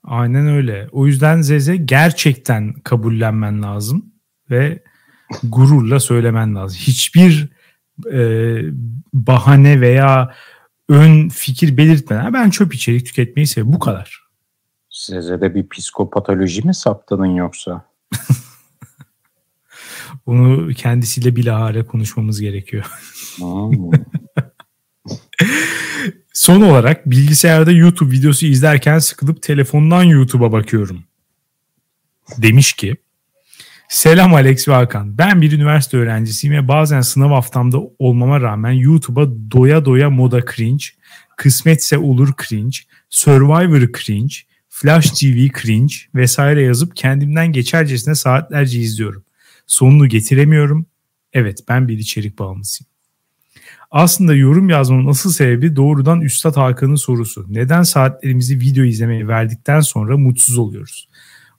[0.04, 0.88] Aynen öyle.
[0.92, 4.06] O yüzden Zeze gerçekten kabullenmen lazım
[4.50, 4.84] ve
[5.44, 6.78] gururla söylemen lazım.
[6.80, 7.50] Hiçbir
[8.12, 8.20] e,
[9.14, 10.34] bahane veya
[10.90, 13.74] ön fikir belirtmeden ben çöp içerik tüketmeyi seviyorum.
[13.74, 14.26] Bu kadar.
[14.90, 17.86] Size de bir psikopatoloji mi saptadın yoksa?
[20.26, 22.86] Onu kendisiyle bilahare konuşmamız gerekiyor.
[26.34, 31.04] Son olarak bilgisayarda YouTube videosu izlerken sıkılıp telefondan YouTube'a bakıyorum.
[32.38, 32.96] Demiş ki
[33.90, 35.18] Selam Alex ve Hakan.
[35.18, 40.86] Ben bir üniversite öğrencisiyim ve bazen sınav haftamda olmama rağmen YouTube'a doya doya moda cringe,
[41.38, 42.78] kısmetse olur cringe,
[43.10, 44.36] Survivor cringe,
[44.70, 49.24] Flash TV cringe vesaire yazıp kendimden geçercesine saatlerce izliyorum.
[49.68, 50.86] Sonunu getiremiyorum.
[51.34, 52.90] Evet ben bir içerik bağımlısıyım.
[53.92, 57.46] Aslında yorum yazmanın asıl sebebi doğrudan Üstad Hakan'ın sorusu.
[57.50, 61.08] Neden saatlerimizi video izlemeye verdikten sonra mutsuz oluyoruz?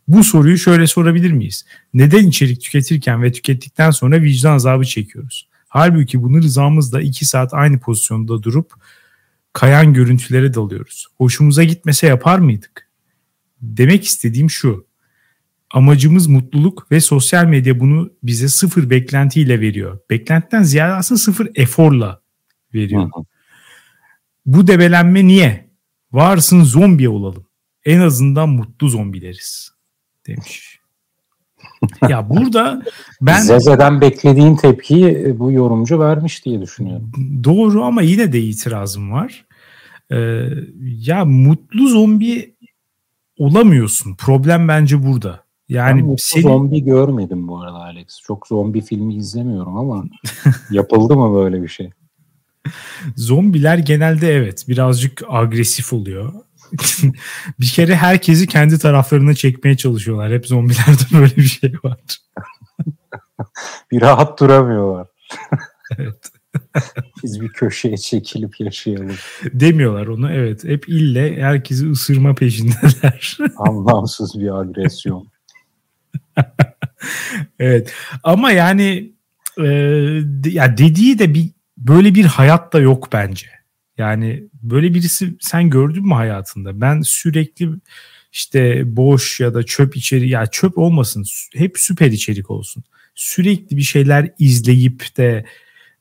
[0.08, 1.66] Bu soruyu şöyle sorabilir miyiz?
[1.94, 5.48] Neden içerik tüketirken ve tükettikten sonra vicdan azabı çekiyoruz?
[5.68, 8.72] Halbuki bunu rızamızla iki saat aynı pozisyonda durup
[9.52, 11.06] kayan görüntülere dalıyoruz.
[11.16, 12.88] Hoşumuza gitmese yapar mıydık?
[13.60, 14.86] Demek istediğim şu.
[15.70, 19.98] Amacımız mutluluk ve sosyal medya bunu bize sıfır beklentiyle veriyor.
[20.10, 22.20] Beklentiden ziyade aslında sıfır eforla
[22.74, 23.10] veriyor.
[24.46, 25.70] Bu debelenme niye?
[26.12, 27.46] Varsın zombi olalım.
[27.84, 29.75] En azından mutlu zombileriz
[30.26, 30.80] demiş.
[32.08, 32.82] ya burada
[33.20, 37.12] ben Zeze'den beklediğin tepkiyi e, bu yorumcu vermiş diye düşünüyorum.
[37.44, 39.44] Doğru ama yine de itirazım var.
[40.12, 40.48] Ee,
[40.82, 42.54] ya mutlu zombi
[43.38, 44.14] olamıyorsun.
[44.14, 45.46] Problem bence burada.
[45.68, 46.42] Yani ben seni...
[46.42, 48.06] zombi görmedim bu arada Alex.
[48.22, 50.04] Çok zombi filmi izlemiyorum ama
[50.70, 51.90] yapıldı mı böyle bir şey?
[53.16, 56.32] Zombiler genelde evet birazcık agresif oluyor.
[57.60, 60.32] bir kere herkesi kendi taraflarına çekmeye çalışıyorlar.
[60.32, 61.98] Hep zombilerde böyle bir şey var.
[63.90, 65.06] bir rahat duramıyorlar.
[65.98, 66.30] evet.
[67.24, 69.16] Biz bir köşeye çekilip yaşayalım.
[69.44, 70.64] Demiyorlar onu evet.
[70.64, 73.38] Hep ille herkesi ısırma peşindeler.
[73.56, 75.28] Anlamsız bir agresyon.
[77.58, 79.12] evet ama yani
[79.58, 79.64] e,
[80.44, 83.46] ya dediği de bir böyle bir hayat da yok bence.
[83.98, 86.80] Yani böyle birisi sen gördün mü hayatında?
[86.80, 87.68] Ben sürekli
[88.32, 92.84] işte boş ya da çöp içeri ya çöp olmasın hep süper içerik olsun.
[93.14, 95.44] Sürekli bir şeyler izleyip de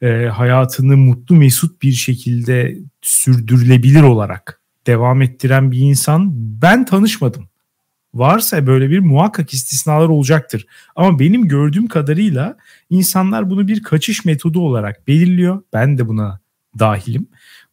[0.02, 6.32] e, hayatını mutlu mesut bir şekilde sürdürülebilir olarak devam ettiren bir insan
[6.62, 7.50] ben tanışmadım.
[8.14, 10.66] Varsa böyle bir muhakkak istisnalar olacaktır.
[10.96, 12.58] Ama benim gördüğüm kadarıyla
[12.90, 15.64] insanlar bunu bir kaçış metodu olarak belirliyor.
[15.74, 16.40] Ben de buna
[16.80, 17.28] dahilim.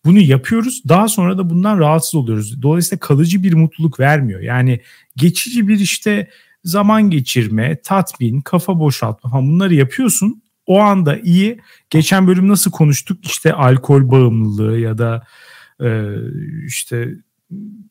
[0.04, 0.82] Bunu yapıyoruz.
[0.88, 2.62] Daha sonra da bundan rahatsız oluyoruz.
[2.62, 4.40] Dolayısıyla kalıcı bir mutluluk vermiyor.
[4.40, 4.80] Yani
[5.16, 6.30] geçici bir işte
[6.64, 10.42] zaman geçirme, tatmin, kafa boşaltma falan bunları yapıyorsun.
[10.66, 11.60] O anda iyi.
[11.90, 13.26] Geçen bölüm nasıl konuştuk?
[13.26, 15.26] İşte alkol bağımlılığı ya da
[15.80, 16.14] e,
[16.66, 17.08] işte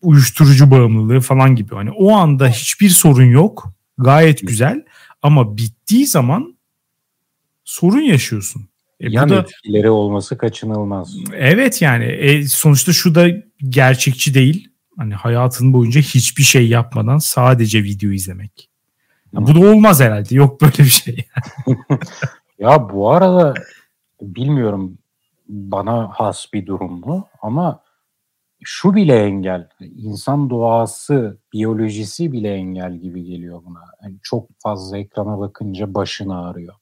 [0.02, 1.76] uyuşturucu bağımlılığı falan gibi.
[1.76, 3.74] Hani o anda hiçbir sorun yok.
[3.98, 4.86] Gayet güzel
[5.22, 6.58] ama bittiği zaman
[7.64, 8.71] sorun yaşıyorsun.
[9.02, 11.16] E, Yan bu da, etkileri olması kaçınılmaz.
[11.34, 13.28] Evet yani e, sonuçta şu da
[13.70, 14.70] gerçekçi değil.
[14.98, 18.70] Hani hayatın boyunca hiçbir şey yapmadan sadece video izlemek.
[19.34, 20.36] Ya, bu da olmaz herhalde.
[20.36, 21.26] Yok böyle bir şey.
[22.60, 23.54] ya bu arada
[24.22, 24.98] bilmiyorum
[25.48, 27.84] bana has bir durum mu ama
[28.64, 29.68] şu bile engel.
[29.80, 33.80] İnsan doğası, biyolojisi bile engel gibi geliyor buna.
[34.04, 36.76] Yani çok fazla ekrana bakınca başın ağrıyor.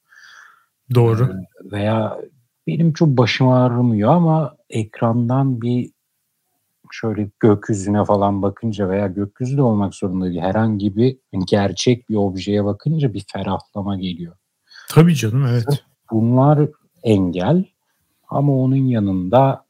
[0.94, 1.24] Doğru.
[1.24, 2.18] Ee, veya
[2.66, 5.90] benim çok başım ağrımıyor ama ekrandan bir
[6.92, 10.40] şöyle gökyüzüne falan bakınca veya gökyüzü de olmak zorunda değil.
[10.40, 14.36] Herhangi bir gerçek bir objeye bakınca bir ferahlama geliyor.
[14.88, 15.84] Tabii canım evet.
[16.10, 16.68] Bunlar
[17.02, 17.64] engel
[18.28, 19.66] ama onun yanında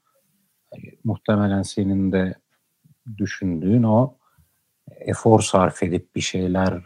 [1.04, 2.34] muhtemelen senin de
[3.18, 4.14] düşündüğün o
[5.00, 6.82] efor sarf edip bir şeyler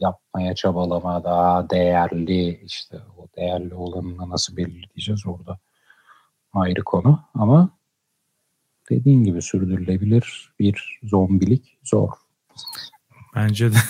[0.00, 5.58] yapmaya çabalama daha değerli işte o değerli olanını nasıl belirleyeceğiz orada
[6.52, 7.70] ayrı konu ama
[8.90, 12.08] dediğin gibi sürdürülebilir bir zombilik zor.
[13.34, 13.76] Bence de.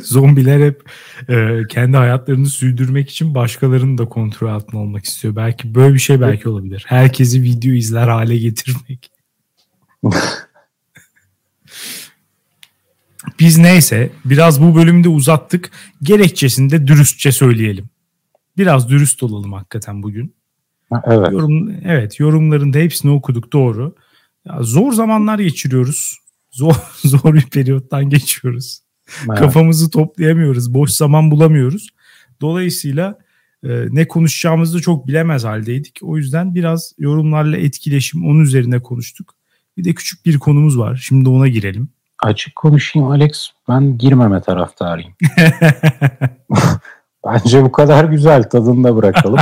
[0.00, 0.90] Zombiler hep
[1.28, 5.36] e, kendi hayatlarını sürdürmek için başkalarının da kontrol altında olmak istiyor.
[5.36, 6.84] Belki böyle bir şey belki olabilir.
[6.88, 9.10] Herkesi video izler hale getirmek.
[13.40, 15.70] Biz neyse biraz bu bölümde uzattık.
[16.02, 17.84] Gerekçesini de dürüstçe söyleyelim.
[18.58, 20.34] Biraz dürüst olalım hakikaten bugün.
[21.04, 21.32] Evet.
[21.32, 23.94] Yorum, evet yorumların da hepsini okuduk doğru.
[24.44, 26.18] Ya zor zamanlar geçiriyoruz.
[26.50, 28.80] Zor, zor bir periyottan geçiyoruz.
[29.28, 29.38] Evet.
[29.38, 30.74] Kafamızı toplayamıyoruz.
[30.74, 31.88] Boş zaman bulamıyoruz.
[32.40, 33.18] Dolayısıyla
[33.64, 35.98] e, ne konuşacağımızı çok bilemez haldeydik.
[36.02, 39.34] O yüzden biraz yorumlarla etkileşim onun üzerine konuştuk.
[39.76, 40.96] Bir de küçük bir konumuz var.
[40.96, 41.88] Şimdi ona girelim.
[42.24, 43.50] Açık konuşayım Alex.
[43.68, 45.12] Ben girmeme taraftarıyım.
[47.26, 48.42] Bence bu kadar güzel.
[48.42, 49.38] Tadını da bırakalım.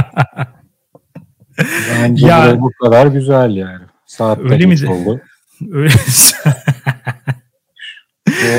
[1.91, 3.85] Bence ya, bu kadar güzel yani.
[4.07, 5.21] Saat öyle mi oldu.
[5.73, 5.93] Öyle.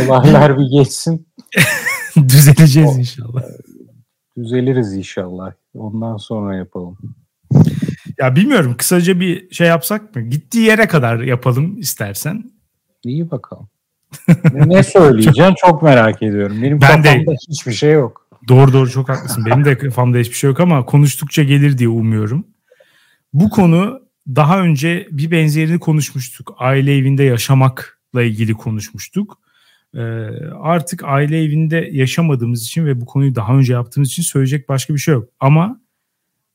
[0.10, 1.28] Olaylar bir geçsin.
[2.28, 3.44] Düzeleceğiz inşallah.
[4.38, 5.54] Düzeliriz inşallah.
[5.74, 6.98] Ondan sonra yapalım.
[8.20, 10.22] Ya bilmiyorum kısaca bir şey yapsak mı?
[10.22, 12.52] Gittiği yere kadar yapalım istersen.
[13.04, 13.70] İyi bakalım.
[14.54, 16.62] Ne söyleyeceksin çok merak ediyorum.
[16.62, 18.28] Benim ben kafamda de, hiçbir şey yok.
[18.48, 19.46] Doğru doğru çok haklısın.
[19.46, 22.48] Benim de kafamda hiçbir şey yok ama konuştukça gelir diye umuyorum.
[23.34, 26.56] Bu konu daha önce bir benzerini konuşmuştuk.
[26.58, 29.40] Aile evinde yaşamakla ilgili konuşmuştuk.
[29.96, 30.00] Ee,
[30.62, 35.00] artık aile evinde yaşamadığımız için ve bu konuyu daha önce yaptığımız için söyleyecek başka bir
[35.00, 35.30] şey yok.
[35.40, 35.82] Ama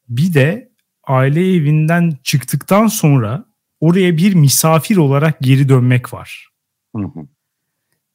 [0.09, 0.69] bir de
[1.05, 3.45] aile evinden çıktıktan sonra
[3.81, 6.49] oraya bir misafir olarak geri dönmek var.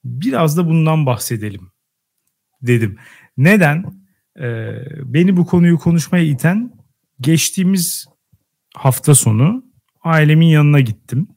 [0.06, 1.72] Biraz da bundan bahsedelim
[2.62, 2.98] dedim.
[3.38, 3.86] Neden?
[4.40, 4.72] Ee,
[5.04, 6.72] beni bu konuyu konuşmaya iten
[7.22, 8.06] geçtiğimiz
[8.76, 9.66] hafta sonu
[10.04, 11.28] ailemin yanına gittim.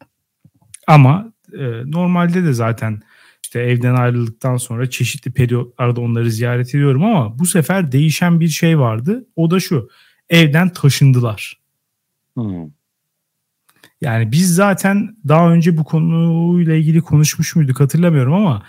[0.87, 3.03] Ama e, normalde de zaten
[3.43, 8.79] işte evden ayrıldıktan sonra çeşitli periyotlarda onları ziyaret ediyorum ama bu sefer değişen bir şey
[8.79, 9.27] vardı.
[9.37, 9.89] O da şu.
[10.31, 11.61] Evden taşındılar.
[12.35, 12.71] Hmm.
[14.07, 18.63] Yani biz zaten daha önce bu konuyla ilgili konuşmuş muyduk hatırlamıyorum ama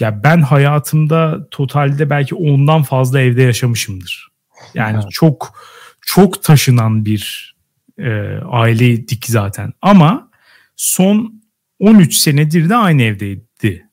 [0.00, 4.28] ya ben hayatımda totalde belki ondan fazla evde yaşamışımdır.
[4.74, 5.10] Yani evet.
[5.10, 5.58] çok
[6.00, 7.54] çok taşınan bir
[7.98, 8.10] e,
[8.50, 9.72] aileydik zaten.
[9.82, 10.30] Ama
[10.76, 11.42] son
[11.78, 13.88] 13 senedir de aynı evdeydi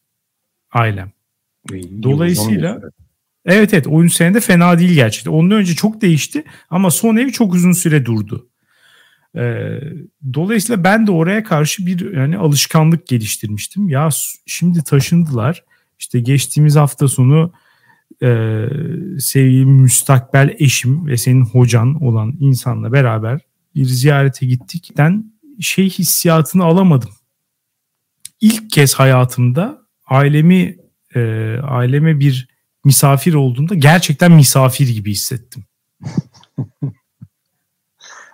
[0.71, 1.11] ailem.
[2.03, 2.81] Dolayısıyla
[3.45, 5.31] evet evet 13 senede fena değil gerçekten.
[5.31, 8.49] Ondan önce çok değişti ama son ev çok uzun süre durdu.
[9.35, 9.79] Ee,
[10.33, 13.89] dolayısıyla ben de oraya karşı bir yani alışkanlık geliştirmiştim.
[13.89, 14.09] Ya
[14.45, 15.63] şimdi taşındılar.
[15.99, 17.53] İşte geçtiğimiz hafta sonu
[18.23, 18.65] e,
[19.19, 23.41] sevgili müstakbel eşim ve senin hocan olan insanla beraber
[23.75, 27.09] bir ziyarete gittikten şey hissiyatını alamadım.
[28.41, 30.77] İlk kez hayatımda ailemi
[31.15, 31.19] e,
[31.63, 32.47] aileme bir
[32.85, 35.63] misafir olduğunda gerçekten misafir gibi hissettim.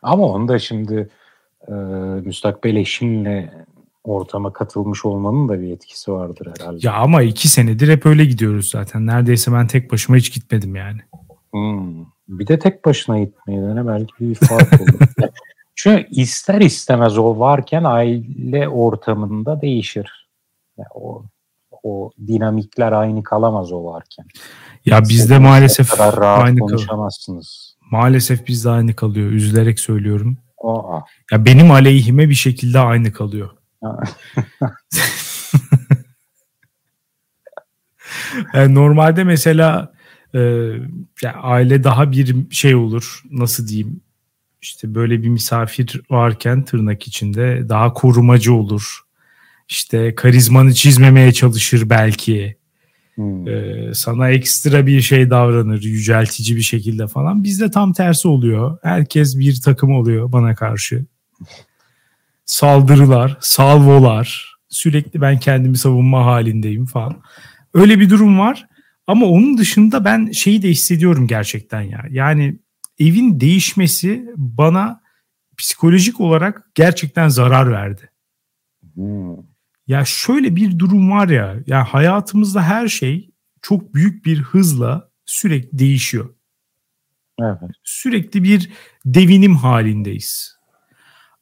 [0.06, 1.10] Ama onu da şimdi
[1.68, 1.72] e,
[2.26, 3.66] müstakbel eşinle
[4.04, 6.88] ortama katılmış olmanın da bir etkisi vardır herhalde.
[6.88, 9.08] Ya ama iki senedir hep öyle gidiyoruz zaten.
[9.08, 11.00] Neredeyse ben tek başıma hiç gitmedim yani.
[11.52, 12.06] Hmm.
[12.28, 15.00] Bir de tek başına gitmeyi dene belki bir fark olur.
[15.76, 20.30] Çünkü ister istemez o varken aile ortamında değişir.
[20.78, 21.24] Yani o
[21.84, 24.26] o dinamikler aynı kalamaz o varken.
[24.86, 27.75] Ya bizde maalesef kadar rahat aynı konuşamazsınız.
[27.92, 29.32] Maalesef bizde aynı kalıyor.
[29.32, 30.38] Üzülerek söylüyorum.
[30.64, 31.00] Aa.
[31.32, 33.50] Ya benim aleyhime bir şekilde aynı kalıyor.
[38.54, 39.94] yani normalde mesela
[40.34, 40.40] e,
[41.22, 44.02] ya aile daha bir şey olur nasıl diyeyim
[44.62, 49.00] işte böyle bir misafir varken tırnak içinde daha korumacı olur.
[49.70, 52.58] İşte karizmanı çizmemeye çalışır belki.
[53.16, 53.48] Hmm.
[53.48, 57.44] Ee, sana ekstra bir şey davranır, yüceltici bir şekilde falan.
[57.44, 58.78] Bizde tam tersi oluyor.
[58.84, 61.06] Herkes bir takım oluyor bana karşı.
[62.46, 67.22] saldırılar, salvolar, sürekli ben kendimi savunma halindeyim falan.
[67.74, 68.68] Öyle bir durum var.
[69.08, 72.06] Ama onun dışında ben şeyi de hissediyorum gerçekten ya.
[72.10, 72.60] Yani
[73.00, 75.02] evin değişmesi bana
[75.58, 78.10] psikolojik olarak gerçekten zarar verdi.
[78.94, 79.55] Hmm.
[79.88, 81.56] Ya şöyle bir durum var ya.
[81.68, 86.36] Ya hayatımızda her şey çok büyük bir hızla sürekli değişiyor.
[87.42, 87.60] Evet.
[87.84, 88.72] Sürekli bir
[89.06, 90.58] devinim halindeyiz.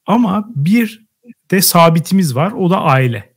[0.06, 1.06] Ama bir
[1.52, 2.52] de sabitimiz var.
[2.52, 3.34] O da aile.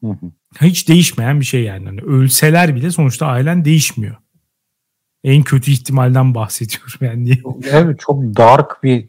[0.00, 0.32] Hı hı.
[0.60, 1.84] Hiç değişmeyen bir şey yani.
[1.84, 2.00] yani.
[2.00, 4.16] Ölseler bile sonuçta ailen değişmiyor.
[5.24, 7.42] En kötü ihtimalden bahsediyorum yani.
[7.70, 9.08] Evet çok dark bir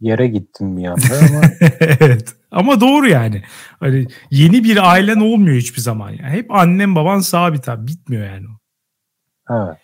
[0.00, 1.42] yere gittim bir anda ama.
[1.80, 2.36] evet.
[2.52, 3.42] Ama doğru yani.
[3.80, 6.10] Hani yeni bir ailen olmuyor hiçbir zaman.
[6.10, 6.30] Yani.
[6.30, 7.86] Hep annem baban sabit abi.
[7.86, 8.46] Bitmiyor yani.
[9.50, 9.78] Evet.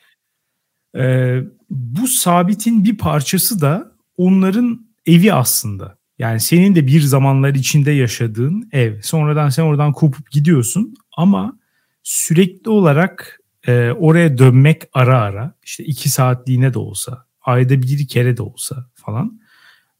[0.96, 5.98] Ee, bu sabitin bir parçası da onların evi aslında.
[6.18, 9.00] Yani senin de bir zamanlar içinde yaşadığın ev.
[9.02, 11.58] Sonradan sen oradan kopup gidiyorsun ama
[12.02, 18.36] sürekli olarak e, oraya dönmek ara ara işte iki saatliğine de olsa ayda bir kere
[18.36, 19.40] de olsa falan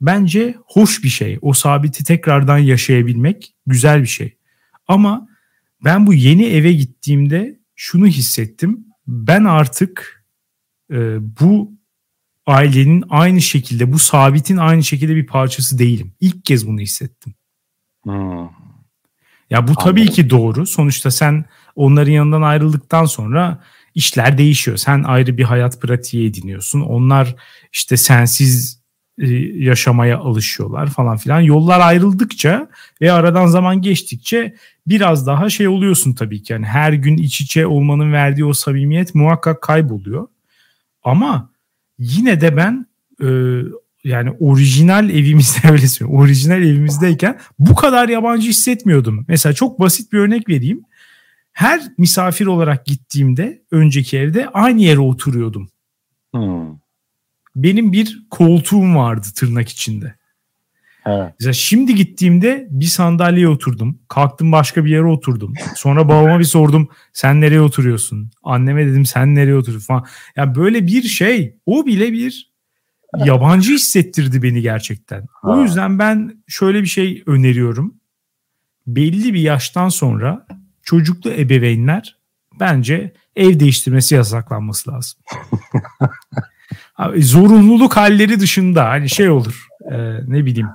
[0.01, 1.39] bence hoş bir şey.
[1.43, 4.37] O sabiti tekrardan yaşayabilmek güzel bir şey.
[4.89, 5.29] Ama
[5.85, 8.87] ben bu yeni eve gittiğimde şunu hissettim.
[9.07, 10.25] Ben artık
[10.91, 10.97] e,
[11.41, 11.73] bu
[12.47, 16.13] ailenin aynı şekilde, bu sabitin aynı şekilde bir parçası değilim.
[16.21, 17.35] İlk kez bunu hissettim.
[18.03, 18.49] Hmm.
[19.51, 20.15] Ya bu tabii Anladım.
[20.15, 20.67] ki doğru.
[20.67, 21.45] Sonuçta sen
[21.77, 23.63] onların yanından ayrıldıktan sonra
[23.95, 24.77] işler değişiyor.
[24.77, 26.81] Sen ayrı bir hayat pratiği ediniyorsun.
[26.81, 27.37] Onlar
[27.73, 28.78] işte sensiz
[29.55, 31.41] yaşamaya alışıyorlar falan filan.
[31.41, 32.69] Yollar ayrıldıkça
[33.01, 34.55] ve aradan zaman geçtikçe
[34.87, 36.53] biraz daha şey oluyorsun tabii ki.
[36.53, 40.29] Yani her gün iç içe olmanın verdiği o samimiyet muhakkak kayboluyor.
[41.03, 41.51] Ama
[41.99, 42.87] yine de ben
[43.23, 43.29] e,
[44.05, 46.21] yani orijinal evimizde öyle söyleyeyim.
[46.21, 49.25] Orijinal evimizdeyken bu kadar yabancı hissetmiyordum.
[49.29, 50.83] Mesela çok basit bir örnek vereyim.
[51.53, 55.69] Her misafir olarak gittiğimde önceki evde aynı yere oturuyordum.
[56.35, 56.88] Hmm.
[57.63, 60.15] Benim bir koltuğum vardı tırnak içinde.
[61.07, 61.35] Evet.
[61.41, 63.99] Mesela şimdi gittiğimde bir sandalyeye oturdum.
[64.09, 65.55] Kalktım başka bir yere oturdum.
[65.77, 66.89] Sonra babama bir sordum.
[67.13, 68.31] Sen nereye oturuyorsun?
[68.43, 70.01] Anneme dedim sen nereye oturuyorsun falan.
[70.01, 71.57] Ya yani böyle bir şey.
[71.67, 72.53] O bile bir
[73.25, 75.27] yabancı hissettirdi beni gerçekten.
[75.43, 75.49] Ha.
[75.49, 77.95] O yüzden ben şöyle bir şey öneriyorum.
[78.87, 80.47] Belli bir yaştan sonra
[80.83, 82.17] çocuklu ebeveynler
[82.61, 85.21] bence ev değiştirmesi yasaklanması lazım.
[87.17, 90.69] zorunluluk halleri dışında hani şey olur e, ne bileyim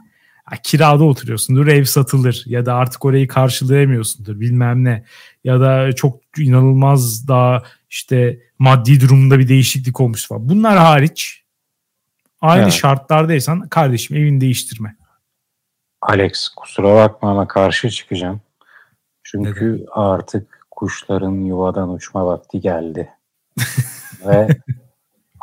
[0.64, 5.06] kirada oturuyorsundur ev satılır ya da artık orayı karşılayamıyorsundur bilmem ne
[5.44, 10.50] ya da çok inanılmaz daha işte maddi durumunda bir değişiklik olmuş falan.
[10.50, 11.44] Bunlar hariç
[12.42, 12.74] aynı evet.
[12.74, 14.96] şartlardaysan kardeşim evini değiştirme.
[16.02, 18.42] Alex kusura bakma ama karşı çıkacağım.
[19.24, 19.86] Çünkü Neden?
[19.92, 23.10] artık kuşların yuvadan uçma vakti geldi.
[24.26, 24.48] Ve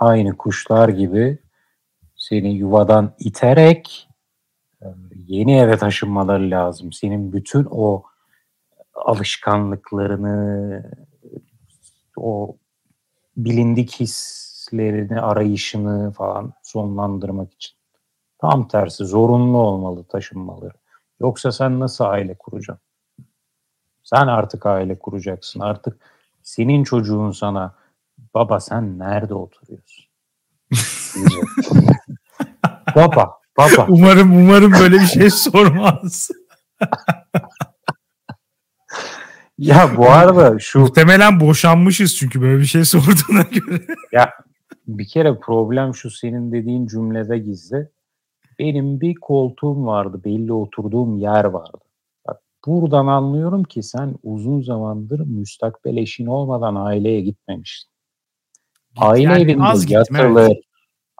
[0.01, 1.39] aynı kuşlar gibi
[2.17, 4.09] seni yuvadan iterek
[5.15, 6.93] yeni eve taşınmaları lazım.
[6.93, 8.03] Senin bütün o
[8.95, 10.91] alışkanlıklarını,
[12.17, 12.57] o
[13.37, 17.77] bilindik hislerini, arayışını falan sonlandırmak için.
[18.39, 20.75] Tam tersi zorunlu olmalı taşınmaları.
[21.21, 22.87] Yoksa sen nasıl aile kuracaksın?
[24.03, 25.61] Sen artık aile kuracaksın.
[25.61, 26.01] Artık
[26.43, 27.80] senin çocuğun sana
[28.35, 30.05] baba sen nerede oturuyorsun?
[32.97, 33.87] baba Baba.
[33.89, 36.31] Umarım umarım böyle bir şey sormaz.
[39.59, 40.81] ya bu arada şu...
[40.81, 43.83] Muhtemelen boşanmışız çünkü böyle bir şey sorduğuna göre.
[44.13, 44.31] ya
[44.87, 47.89] bir kere problem şu senin dediğin cümlede gizli.
[48.59, 51.85] Benim bir koltuğum vardı, belli oturduğum yer vardı.
[52.29, 57.90] Bak buradan anlıyorum ki sen uzun zamandır müstakbel eşin olmadan aileye gitmemiştin.
[58.97, 60.49] Aile yani evinde yatılır.
[60.49, 60.63] Evet.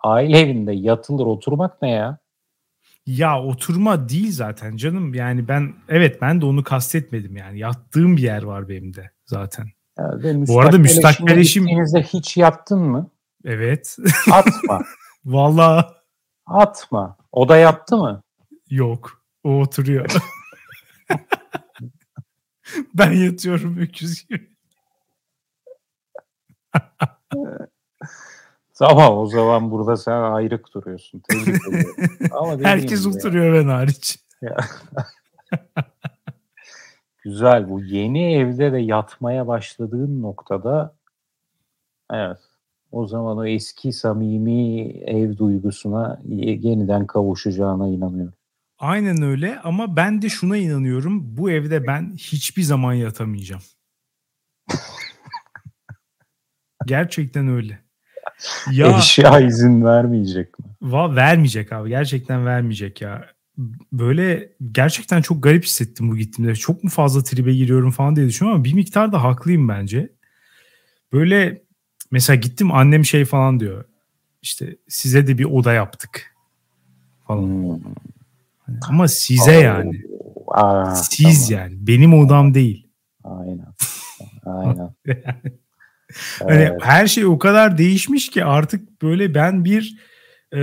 [0.03, 2.19] Aile evinde yatılır oturmak ne ya?
[3.07, 5.15] Ya oturma değil zaten canım.
[5.15, 7.59] Yani ben evet ben de onu kastetmedim yani.
[7.59, 9.67] Yattığım bir yer var benim de zaten.
[9.99, 11.67] Yani Bu arada müstakbel eşim...
[12.03, 13.11] hiç yattın mı?
[13.45, 13.97] Evet.
[14.33, 14.83] Atma.
[15.25, 15.87] Vallahi.
[16.47, 17.17] Atma.
[17.33, 18.23] O da yattı mı?
[18.71, 19.23] Yok.
[19.45, 20.11] O oturuyor.
[22.95, 24.51] ben yatıyorum öküz gibi.
[28.75, 31.23] Tamam o zaman burada sen ayrık duruyorsun.
[32.33, 34.19] Ama Herkes oturuyor ben hariç.
[37.25, 37.69] Güzel.
[37.69, 40.95] Bu yeni evde de yatmaya başladığın noktada
[42.13, 42.39] evet
[42.93, 48.35] o zaman o eski samimi ev duygusuna yeniden kavuşacağına inanıyorum.
[48.79, 51.37] Aynen öyle ama ben de şuna inanıyorum.
[51.37, 53.63] Bu evde ben hiçbir zaman yatamayacağım.
[56.87, 57.79] Gerçekten öyle.
[58.73, 60.65] Ya, Eşya izin vermeyecek mi?
[60.83, 61.89] Va vermeyecek abi.
[61.89, 63.27] Gerçekten vermeyecek ya.
[63.93, 66.55] Böyle gerçekten çok garip hissettim bu gittiğimde.
[66.55, 70.13] Çok mu fazla tribe giriyorum falan diye düşünüyorum ama bir miktar da haklıyım bence.
[71.13, 71.63] Böyle
[72.11, 73.85] mesela gittim annem şey falan diyor.
[74.43, 76.37] İşte size de bir oda yaptık
[77.27, 77.43] falan.
[77.43, 77.81] Hmm.
[78.89, 79.63] Ama size oh.
[79.63, 80.03] yani.
[80.49, 81.63] Aa, Siz tamam.
[81.63, 81.87] yani.
[81.87, 82.89] Benim odam değil.
[83.25, 83.75] Aynen.
[84.45, 84.95] Aynen.
[86.39, 86.81] hani evet.
[86.83, 89.97] her şey o kadar değişmiş ki artık böyle ben bir
[90.53, 90.61] e,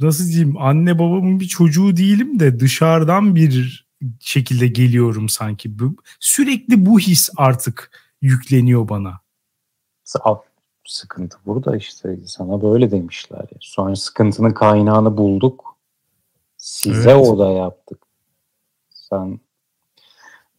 [0.00, 3.86] nasıl diyeyim anne babamın bir çocuğu değilim de dışarıdan bir
[4.20, 5.70] şekilde geliyorum sanki.
[6.20, 7.90] Sürekli bu his artık
[8.22, 9.20] yükleniyor bana.
[10.86, 13.46] Sıkıntı burada işte sana böyle demişler.
[13.60, 15.76] Sonra sıkıntının kaynağını bulduk.
[16.56, 17.26] Size evet.
[17.26, 17.98] oda yaptık.
[18.90, 19.40] Sen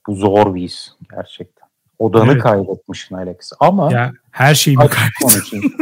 [0.07, 1.62] bu zor bir his gerçekten.
[2.03, 2.41] Odanı evet.
[2.41, 3.51] kaybetmişsin Alex.
[3.59, 5.61] Ama ya, her şeyi mi kaybettim?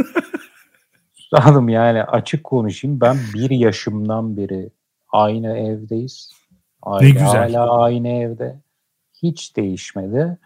[1.17, 3.01] Üstadım yani açık konuşayım.
[3.01, 4.69] Ben bir yaşımdan beri
[5.09, 6.31] aynı evdeyiz.
[6.81, 7.53] Aile ne güzel.
[7.53, 8.59] Hala aynı evde.
[9.23, 10.37] Hiç değişmedi.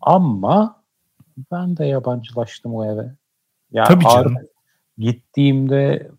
[0.00, 0.82] Ama
[1.52, 3.14] ben de yabancılaştım o eve.
[3.72, 4.34] Yani Tabii canım.
[4.98, 6.10] Gittiğimde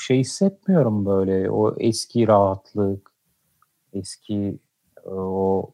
[0.00, 3.10] şey hissetmiyorum böyle o eski rahatlık,
[3.92, 4.58] eski
[5.04, 5.73] e, o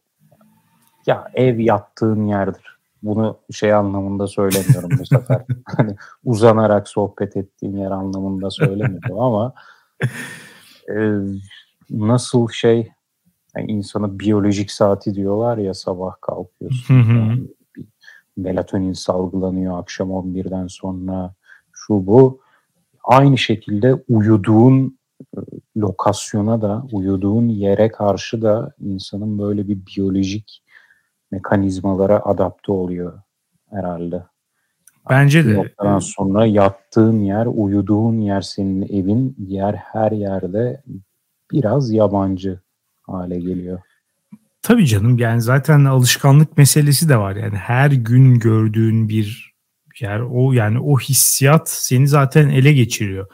[1.07, 2.77] ya ev yattığın yerdir.
[3.03, 5.45] Bunu şey anlamında söylemiyorum bu sefer.
[5.77, 5.95] hani
[6.25, 9.53] uzanarak sohbet ettiğin yer anlamında söylemiyorum ama
[10.89, 10.95] e,
[11.89, 12.91] nasıl şey
[13.57, 16.93] yani insana biyolojik saati diyorlar ya sabah kalkıyorsun.
[16.93, 17.47] Yani
[18.37, 21.33] melatonin salgılanıyor akşam 11'den sonra
[21.71, 22.39] şu bu
[23.03, 24.97] aynı şekilde uyuduğun
[25.37, 25.39] e,
[25.77, 30.60] lokasyona da, uyuduğun yere karşı da insanın böyle bir biyolojik
[31.31, 33.21] mekanizmalara adapte oluyor
[33.69, 34.23] herhalde.
[35.09, 35.53] Bence de.
[35.53, 40.83] Noktadan sonra yattığın yer, uyuduğun yer senin evin, diğer her yerde
[41.51, 42.59] biraz yabancı
[43.01, 43.79] hale geliyor.
[44.61, 49.53] Tabii canım yani zaten alışkanlık meselesi de var yani her gün gördüğün bir
[50.01, 53.27] yer o yani o hissiyat seni zaten ele geçiriyor.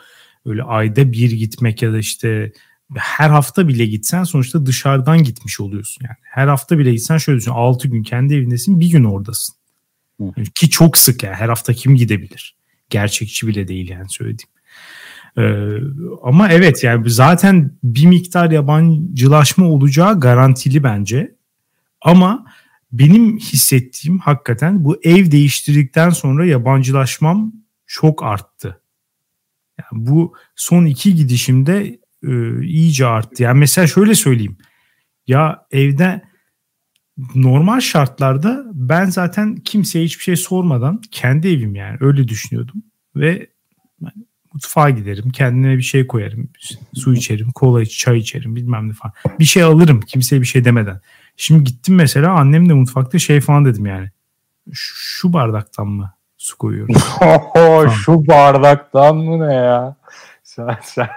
[0.45, 2.51] Öyle ayda bir gitmek ya da işte
[2.95, 6.17] her hafta bile gitsen sonuçta dışarıdan gitmiş oluyorsun yani.
[6.21, 9.55] Her hafta bile gitsen şöyle düşün 6 gün kendi evindesin bir gün oradasın.
[10.19, 12.55] Yani ki çok sık yani her hafta kim gidebilir?
[12.89, 14.49] Gerçekçi bile değil yani söylediğim.
[15.37, 15.77] Ee,
[16.23, 21.35] ama evet yani zaten bir miktar yabancılaşma olacağı garantili bence.
[22.01, 22.45] Ama
[22.91, 27.53] benim hissettiğim hakikaten bu ev değiştirdikten sonra yabancılaşmam
[27.85, 28.81] çok arttı.
[29.79, 33.43] Yani bu son iki gidişimde e, iyice arttı.
[33.43, 34.57] Yani mesela şöyle söyleyeyim.
[35.27, 36.21] Ya evde
[37.35, 42.83] normal şartlarda ben zaten kimseye hiçbir şey sormadan kendi evim yani öyle düşünüyordum.
[43.15, 43.47] Ve
[44.01, 46.49] yani mutfağa giderim kendime bir şey koyarım.
[46.93, 49.13] Su içerim, kola iç, çay içerim bilmem ne falan.
[49.39, 51.01] Bir şey alırım kimseye bir şey demeden.
[51.37, 54.09] Şimdi gittim mesela annem de mutfakta şey falan dedim yani.
[54.73, 56.95] Şu bardaktan mı su koyuyoruz?
[58.05, 59.95] şu bardaktan mı ne ya?
[60.43, 61.09] Sen, sen,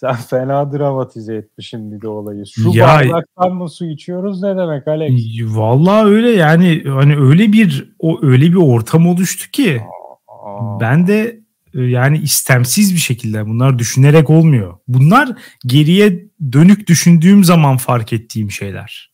[0.00, 2.44] sen fena dramatize etmişsin bir de olayı.
[2.46, 5.12] Şu ya, bardaktan mı su içiyoruz ne demek Alex?
[5.44, 9.82] Vallahi öyle yani hani öyle bir o öyle bir ortam oluştu ki
[10.28, 10.80] Aa.
[10.80, 11.40] ben de
[11.74, 14.78] e, yani istemsiz bir şekilde bunlar düşünerek olmuyor.
[14.88, 15.28] Bunlar
[15.66, 19.08] geriye dönük düşündüğüm zaman fark ettiğim şeyler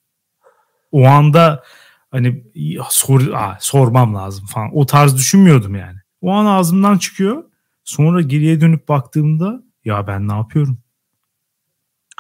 [0.95, 1.63] o anda
[2.11, 2.45] hani
[2.89, 4.71] sor, aa, sormam lazım falan.
[4.77, 5.99] O tarz düşünmüyordum yani.
[6.21, 7.45] O an ağzımdan çıkıyor.
[7.85, 10.79] Sonra geriye dönüp baktığımda ya ben ne yapıyorum?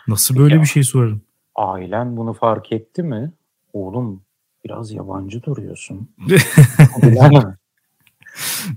[0.08, 1.22] Nasıl böyle ya, bir şey sorarım?
[1.54, 3.32] Ailen bunu fark etti mi?
[3.72, 4.22] Oğlum
[4.64, 6.10] biraz yabancı duruyorsun.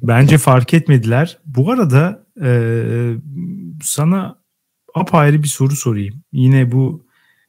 [0.04, 1.40] Bence fark etmediler.
[1.46, 2.50] Bu arada e,
[3.84, 4.40] sana
[4.96, 6.24] apayrı bir soru sorayım.
[6.32, 7.06] Yine bu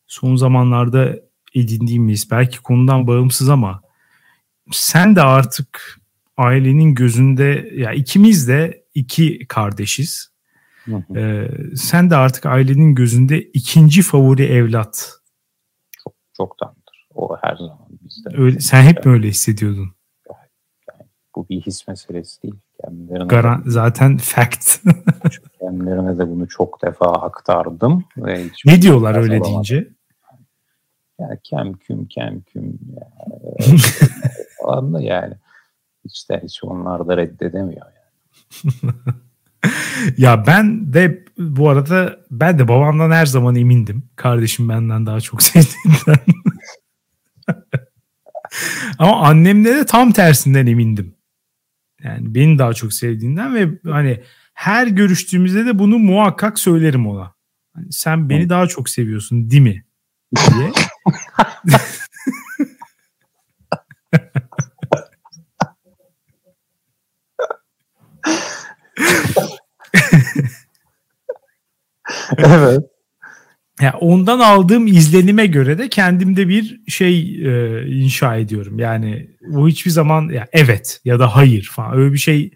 [0.07, 1.16] son zamanlarda
[1.55, 3.82] edindiğimiz belki konudan bağımsız ama
[4.72, 6.01] sen de artık
[6.36, 10.30] ailenin gözünde ya ikimiz de iki kardeşiz.
[11.16, 15.12] Ee, sen de artık ailenin gözünde ikinci favori evlat.
[16.05, 17.07] Çok çoktandır.
[17.14, 18.43] O her zaman bizde.
[18.43, 19.95] Öyle, sen hep mi öyle hissediyordun?
[20.28, 22.55] Yani, bu bir his meselesi değil.
[22.84, 24.78] Kendilerine Garan, de, zaten fact.
[25.61, 28.05] kendilerine de bunu çok defa aktardım.
[28.16, 29.89] Ve ne diyorlar öyle deyince?
[31.20, 32.78] Yani kem küm kem küm
[34.62, 35.34] falan da yani
[36.05, 38.72] içten hiç onlar da reddedemiyor yani.
[40.18, 44.02] ya ben de bu arada ben de babamdan her zaman emindim.
[44.16, 46.18] Kardeşim benden daha çok sevdiğinden.
[48.98, 51.14] Ama annemde de tam tersinden emindim.
[52.02, 54.22] Yani beni daha çok sevdiğinden ve hani
[54.54, 57.34] her görüştüğümüzde de bunu muhakkak söylerim ona.
[57.74, 59.84] Hani sen beni daha çok seviyorsun değil mi?
[60.36, 60.72] diye.
[72.47, 72.80] evet.
[73.80, 78.78] Ya ondan aldığım izlenime göre de kendimde bir şey e, inşa ediyorum.
[78.78, 82.51] Yani bu hiçbir zaman ya evet ya da hayır falan öyle bir şey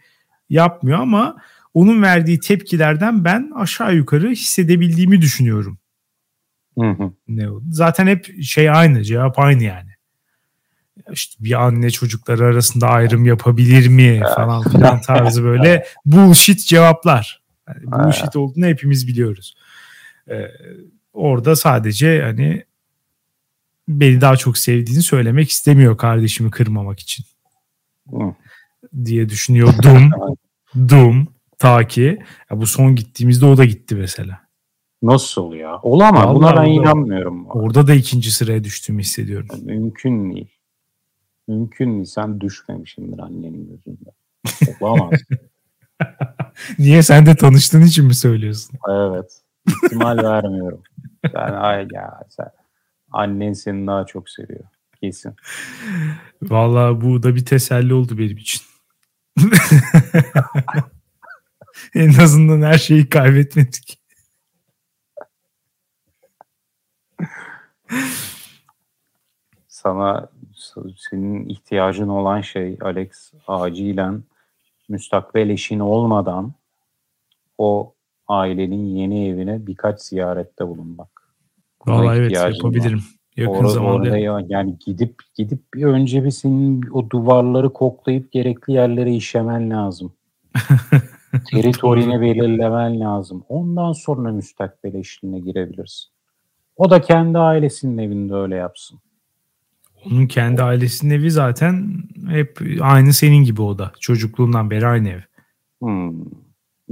[0.51, 1.37] yapmıyor ama
[1.75, 5.79] onun verdiği tepkilerden ben aşağı yukarı hissedebildiğimi düşünüyorum.
[6.79, 7.13] Hı hı.
[7.29, 7.61] Ne o?
[7.71, 9.91] Zaten hep şey aynı, cevap aynı yani.
[11.13, 17.43] İşte bir anne çocukları arasında ayrım yapabilir mi falan filan tarzı böyle bullshit cevaplar.
[17.69, 19.55] Yani bullshit olduğunu hepimiz biliyoruz.
[20.29, 20.51] Ee,
[21.13, 22.65] orada sadece hani
[23.89, 27.25] beni daha çok sevdiğini söylemek istemiyor kardeşimi kırmamak için.
[28.11, 28.35] Hı.
[29.05, 30.11] diye düşünüyordum.
[30.89, 32.19] Dum ta ki
[32.51, 34.41] ya bu son gittiğimizde o da gitti mesela.
[35.03, 35.79] Nasıl ya?
[35.83, 36.25] Olamaz.
[36.27, 37.47] Vallahi Buna ben orada- inanmıyorum.
[37.47, 39.49] Orada da ikinci sıraya düştüğümü hissediyorum.
[39.63, 40.49] Mümkün değil.
[41.49, 42.05] Mümkün değil.
[42.05, 44.11] Sen düşmemişsindir annenin gözünde.
[44.81, 45.21] Olamaz.
[46.79, 48.79] Niye sen de tanıştığın için mi söylüyorsun?
[48.91, 49.42] evet.
[49.67, 50.83] İhtimal vermiyorum.
[51.33, 52.51] Sen ay ya sen
[53.13, 54.65] annen seni daha çok seviyor.
[55.01, 55.35] Kesin.
[56.43, 58.63] Vallahi bu da bir teselli oldu benim için.
[61.95, 63.99] en azından her şeyi kaybetmedik.
[69.69, 70.29] Sana
[70.97, 74.25] senin ihtiyacın olan şey Alex acilen
[74.89, 76.53] müstakbel eşin olmadan
[77.59, 77.95] o
[78.33, 81.09] ailenin yeni evine birkaç ziyarette bulunmak.
[81.87, 82.51] Vallahi evet var.
[82.51, 83.03] yapabilirim.
[83.37, 83.95] Yakın Orada, zamanda.
[83.97, 89.71] orada ya- yani gidip gidip bir önce bir senin o duvarları koklayıp gerekli yerlere işemen
[89.71, 90.13] lazım.
[91.51, 93.45] Teritorini belirlemen lazım.
[93.49, 96.11] Ondan sonra müstakbel eşliğine girebilirsin.
[96.77, 98.99] O da kendi ailesinin evinde öyle yapsın.
[100.07, 103.93] Onun kendi ailesinin evi zaten hep aynı senin gibi o da.
[104.01, 105.21] Çocukluğundan beri aynı ev.
[105.83, 106.13] Hmm.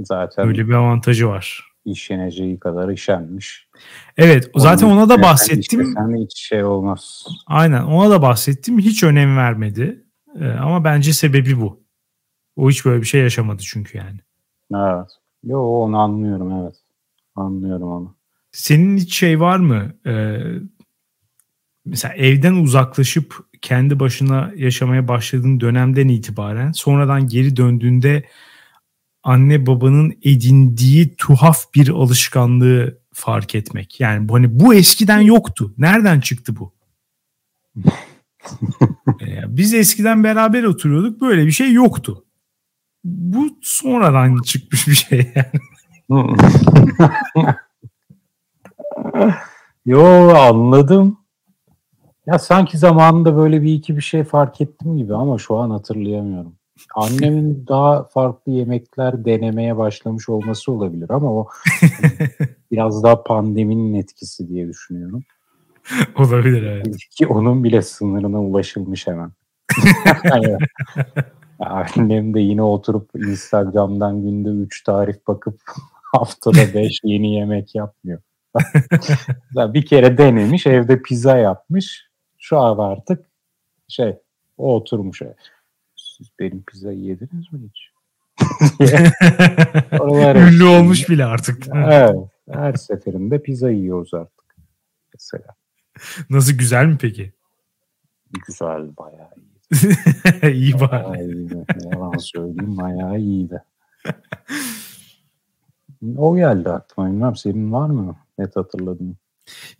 [0.05, 1.71] Zaten Öyle bir avantajı var.
[1.85, 3.67] işeneceği kadar işenmiş.
[4.17, 5.81] Evet zaten Onun ona da bahsettim.
[5.81, 7.25] işesen hiç şey olmaz.
[7.47, 8.79] Aynen ona da bahsettim.
[8.79, 10.05] Hiç önem vermedi.
[10.39, 11.83] Ee, ama bence sebebi bu.
[12.55, 14.19] O hiç böyle bir şey yaşamadı çünkü yani.
[14.75, 15.09] Evet.
[15.43, 16.75] Yo onu anlıyorum evet.
[17.35, 18.15] Anlıyorum onu.
[18.51, 19.93] Senin hiç şey var mı?
[20.05, 20.37] Ee,
[21.85, 28.23] mesela evden uzaklaşıp kendi başına yaşamaya başladığın dönemden itibaren sonradan geri döndüğünde
[29.23, 33.99] anne babanın edindiği tuhaf bir alışkanlığı fark etmek.
[33.99, 35.73] Yani bu- hani bu eskiden yoktu.
[35.77, 36.73] Nereden çıktı bu?
[39.21, 41.21] Ee, Biz eskiden beraber oturuyorduk.
[41.21, 42.25] Böyle bir şey yoktu.
[43.03, 45.31] Bu sonradan çıkmış bir şey.
[45.35, 45.61] yani.
[49.85, 50.05] Yo
[50.35, 51.17] anladım.
[52.25, 56.55] Ya sanki zamanında böyle bir iki bir şey fark ettim gibi ama şu an hatırlayamıyorum.
[56.95, 61.47] Annemin daha farklı yemekler denemeye başlamış olması olabilir ama o
[62.71, 65.23] biraz daha pandeminin etkisi diye düşünüyorum.
[66.19, 66.97] Olabilir evet.
[67.11, 69.31] Ki onun bile sınırına ulaşılmış hemen.
[71.59, 75.61] Annem de yine oturup Instagram'dan günde 3 tarif bakıp
[76.13, 78.21] haftada 5 yeni yemek yapmıyor.
[79.55, 82.07] Ya bir kere denemiş, evde pizza yapmış.
[82.37, 83.25] Şu an artık
[83.87, 84.17] şey,
[84.57, 85.21] o oturmuş.
[86.21, 87.91] Siz benim pizzayı yediniz mi hiç?
[90.35, 91.67] Ünlü olmuş bile artık.
[91.75, 92.15] Evet,
[92.51, 94.55] her seferinde pizza yiyoruz artık.
[95.13, 95.55] Mesela
[96.29, 97.33] Nasıl güzel mi peki?
[98.47, 99.51] güzel, bayağı iyi.
[100.53, 100.79] İyi.
[100.79, 101.65] Bayağı iyiydi.
[101.91, 103.63] Yalan söyleyeyim bayağı iyiydi.
[106.17, 107.09] O geldi aklıma.
[107.09, 109.17] Bilmem senin var mı net hatırladığın?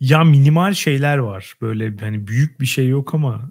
[0.00, 1.54] Ya minimal şeyler var.
[1.60, 3.50] Böyle hani büyük bir şey yok ama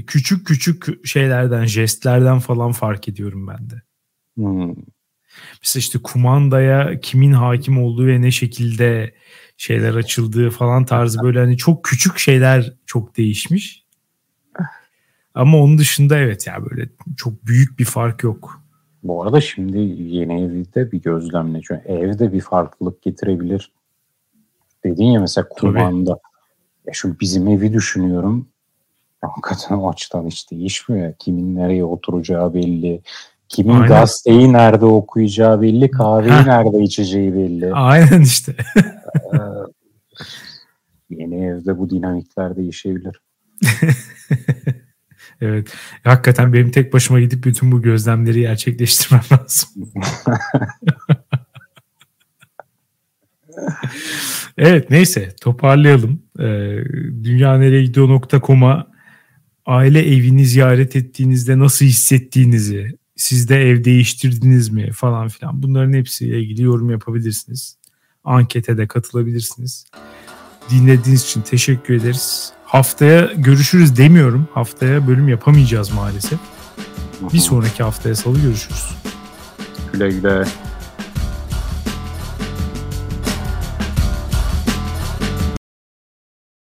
[0.00, 3.82] küçük küçük şeylerden, jestlerden falan fark ediyorum ben de.
[4.36, 4.74] Hmm.
[5.62, 9.14] Mesela işte kumandaya kimin hakim olduğu ve ne şekilde
[9.56, 13.82] şeyler açıldığı falan tarzı böyle hani çok küçük şeyler çok değişmiş.
[15.34, 18.62] Ama onun dışında evet ya böyle çok büyük bir fark yok.
[19.02, 21.60] Bu arada şimdi yeni evde bir gözlemle.
[21.62, 23.72] Çünkü evde bir farklılık getirebilir.
[24.84, 26.18] Dedin ya mesela kumanda.
[26.86, 28.48] Ya şu bizim evi düşünüyorum.
[29.22, 31.14] Hakikaten o açıdan hiç değişmiyor.
[31.18, 33.02] Kimin nereye oturacağı belli.
[33.48, 33.88] Kimin Aynen.
[33.88, 36.46] gazeteyi nerede okuyacağı belli, kahveyi Heh.
[36.46, 37.74] nerede içeceği belli.
[37.74, 38.56] Aynen işte.
[39.16, 39.38] Ee,
[41.10, 43.20] yeni evde bu dinamikler değişebilir.
[45.40, 45.72] evet.
[46.04, 49.70] Hakikaten benim tek başıma gidip bütün bu gözlemleri gerçekleştirmem lazım.
[54.58, 56.22] evet neyse toparlayalım.
[56.38, 56.78] Ee,
[57.24, 58.91] dünyaneregidiyor.com'a
[59.66, 66.40] aile evini ziyaret ettiğinizde nasıl hissettiğinizi, siz de ev değiştirdiniz mi falan filan bunların hepsiyle
[66.40, 67.76] ilgili yorum yapabilirsiniz.
[68.24, 69.86] Ankete de katılabilirsiniz.
[70.70, 72.52] Dinlediğiniz için teşekkür ederiz.
[72.64, 74.48] Haftaya görüşürüz demiyorum.
[74.54, 76.38] Haftaya bölüm yapamayacağız maalesef.
[77.32, 78.90] Bir sonraki haftaya salı görüşürüz.
[79.92, 80.44] Güle güle.